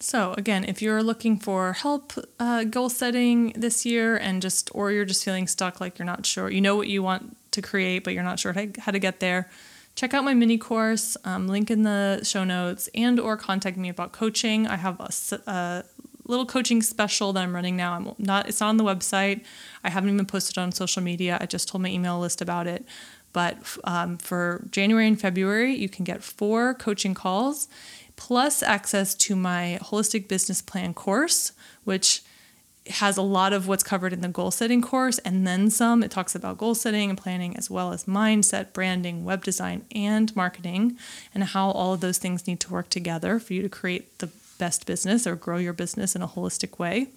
So 0.00 0.32
again, 0.34 0.64
if 0.64 0.80
you're 0.80 1.02
looking 1.02 1.38
for 1.38 1.72
help 1.72 2.12
uh, 2.38 2.64
goal 2.64 2.88
setting 2.88 3.52
this 3.56 3.84
year, 3.84 4.16
and 4.16 4.40
just 4.40 4.70
or 4.72 4.92
you're 4.92 5.04
just 5.04 5.24
feeling 5.24 5.48
stuck, 5.48 5.80
like 5.80 5.98
you're 5.98 6.06
not 6.06 6.24
sure, 6.24 6.50
you 6.50 6.60
know 6.60 6.76
what 6.76 6.86
you 6.88 7.02
want 7.02 7.36
to 7.50 7.62
create, 7.62 8.04
but 8.04 8.14
you're 8.14 8.22
not 8.22 8.38
sure 8.38 8.54
how 8.78 8.92
to 8.92 8.98
get 8.98 9.18
there, 9.18 9.50
check 9.96 10.14
out 10.14 10.22
my 10.22 10.34
mini 10.34 10.56
course. 10.56 11.16
Um, 11.24 11.48
link 11.48 11.70
in 11.70 11.82
the 11.82 12.20
show 12.22 12.44
notes, 12.44 12.88
and 12.94 13.18
or 13.18 13.36
contact 13.36 13.76
me 13.76 13.88
about 13.88 14.12
coaching. 14.12 14.68
I 14.68 14.76
have 14.76 15.00
a, 15.00 15.50
a 15.50 15.84
little 16.26 16.46
coaching 16.46 16.80
special 16.80 17.32
that 17.32 17.42
I'm 17.42 17.52
running 17.52 17.76
now. 17.76 17.94
I'm 17.94 18.14
not 18.18 18.48
it's 18.48 18.60
not 18.60 18.68
on 18.68 18.76
the 18.76 18.84
website. 18.84 19.42
I 19.82 19.90
haven't 19.90 20.10
even 20.10 20.26
posted 20.26 20.58
on 20.58 20.70
social 20.70 21.02
media. 21.02 21.38
I 21.40 21.46
just 21.46 21.68
told 21.68 21.82
my 21.82 21.88
email 21.88 22.20
list 22.20 22.40
about 22.40 22.68
it. 22.68 22.84
But 23.32 23.58
um, 23.84 24.16
for 24.16 24.64
January 24.70 25.06
and 25.06 25.20
February, 25.20 25.74
you 25.74 25.88
can 25.88 26.04
get 26.04 26.22
four 26.22 26.72
coaching 26.74 27.14
calls 27.14 27.68
plus 28.18 28.62
access 28.62 29.14
to 29.14 29.34
my 29.34 29.78
holistic 29.80 30.28
business 30.28 30.60
plan 30.60 30.92
course, 30.92 31.52
which 31.84 32.20
has 32.88 33.16
a 33.16 33.22
lot 33.22 33.52
of 33.52 33.68
what's 33.68 33.82
covered 33.82 34.12
in 34.12 34.22
the 34.22 34.28
goal 34.28 34.50
setting 34.50 34.82
course 34.82 35.18
and 35.20 35.46
then 35.46 35.70
some. 35.70 36.02
It 36.02 36.10
talks 36.10 36.34
about 36.34 36.58
goal 36.58 36.74
setting 36.74 37.10
and 37.10 37.18
planning 37.18 37.56
as 37.56 37.70
well 37.70 37.92
as 37.92 38.04
mindset, 38.04 38.72
branding, 38.72 39.24
web 39.24 39.44
design, 39.44 39.84
and 39.94 40.34
marketing, 40.34 40.98
and 41.32 41.44
how 41.44 41.70
all 41.70 41.94
of 41.94 42.00
those 42.00 42.18
things 42.18 42.46
need 42.46 42.60
to 42.60 42.72
work 42.72 42.90
together 42.90 43.38
for 43.38 43.54
you 43.54 43.62
to 43.62 43.68
create 43.68 44.18
the 44.18 44.30
best 44.58 44.86
business 44.86 45.26
or 45.26 45.36
grow 45.36 45.58
your 45.58 45.72
business 45.72 46.16
in 46.16 46.22
a 46.22 46.28
holistic 46.28 46.78
way. 46.78 47.08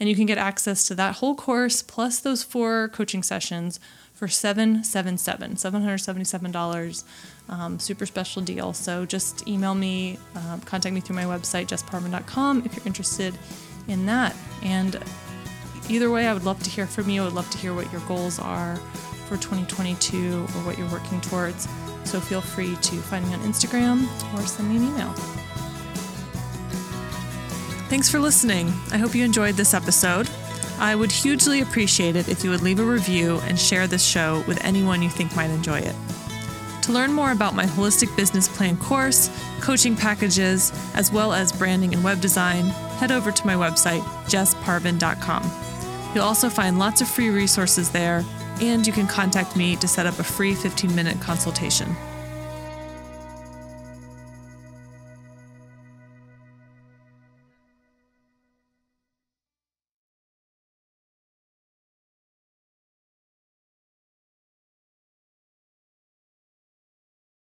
And 0.00 0.08
you 0.08 0.14
can 0.14 0.26
get 0.26 0.38
access 0.38 0.86
to 0.88 0.94
that 0.94 1.16
whole 1.16 1.34
course 1.34 1.82
plus 1.82 2.20
those 2.20 2.42
four 2.42 2.88
coaching 2.88 3.22
sessions 3.22 3.80
for 4.18 4.26
777, 4.26 5.54
$777. 5.54 7.04
Um, 7.48 7.78
super 7.78 8.04
special 8.04 8.42
deal. 8.42 8.72
So 8.72 9.06
just 9.06 9.46
email 9.46 9.74
me, 9.74 10.18
uh, 10.34 10.58
contact 10.64 10.94
me 10.94 11.00
through 11.00 11.16
my 11.16 11.24
website, 11.24 11.68
jessparvin.com, 11.68 12.62
if 12.64 12.76
you're 12.76 12.86
interested 12.86 13.38
in 13.86 14.06
that. 14.06 14.34
And 14.62 15.00
either 15.88 16.10
way, 16.10 16.26
I 16.26 16.34
would 16.34 16.44
love 16.44 16.62
to 16.64 16.70
hear 16.70 16.86
from 16.86 17.08
you. 17.08 17.22
I 17.22 17.24
would 17.26 17.34
love 17.34 17.48
to 17.50 17.58
hear 17.58 17.74
what 17.74 17.90
your 17.92 18.02
goals 18.02 18.38
are 18.38 18.76
for 19.28 19.36
2022 19.36 20.34
or 20.34 20.46
what 20.64 20.78
you're 20.78 20.90
working 20.90 21.20
towards. 21.20 21.68
So 22.04 22.20
feel 22.20 22.40
free 22.40 22.74
to 22.74 22.96
find 22.96 23.26
me 23.26 23.34
on 23.34 23.40
Instagram 23.40 24.02
or 24.34 24.42
send 24.46 24.68
me 24.68 24.76
an 24.76 24.84
email. 24.84 25.47
Thanks 27.88 28.10
for 28.10 28.18
listening. 28.18 28.68
I 28.92 28.98
hope 28.98 29.14
you 29.14 29.24
enjoyed 29.24 29.54
this 29.54 29.72
episode. 29.72 30.28
I 30.78 30.94
would 30.94 31.10
hugely 31.10 31.62
appreciate 31.62 32.16
it 32.16 32.28
if 32.28 32.44
you 32.44 32.50
would 32.50 32.60
leave 32.60 32.80
a 32.80 32.84
review 32.84 33.38
and 33.44 33.58
share 33.58 33.86
this 33.86 34.04
show 34.04 34.44
with 34.46 34.62
anyone 34.62 35.00
you 35.00 35.08
think 35.08 35.34
might 35.34 35.48
enjoy 35.48 35.78
it. 35.78 35.94
To 36.82 36.92
learn 36.92 37.14
more 37.14 37.32
about 37.32 37.54
my 37.54 37.64
holistic 37.64 38.14
business 38.14 38.46
plan 38.46 38.76
course, 38.76 39.30
coaching 39.60 39.96
packages, 39.96 40.70
as 40.94 41.10
well 41.10 41.32
as 41.32 41.50
branding 41.50 41.94
and 41.94 42.04
web 42.04 42.20
design, 42.20 42.66
head 42.98 43.10
over 43.10 43.32
to 43.32 43.46
my 43.46 43.54
website, 43.54 44.02
jessparvin.com. 44.26 45.50
You'll 46.14 46.24
also 46.24 46.50
find 46.50 46.78
lots 46.78 47.00
of 47.00 47.08
free 47.08 47.30
resources 47.30 47.90
there, 47.90 48.22
and 48.60 48.86
you 48.86 48.92
can 48.92 49.06
contact 49.06 49.56
me 49.56 49.76
to 49.76 49.88
set 49.88 50.04
up 50.04 50.18
a 50.18 50.24
free 50.24 50.54
15 50.54 50.94
minute 50.94 51.20
consultation. 51.22 51.96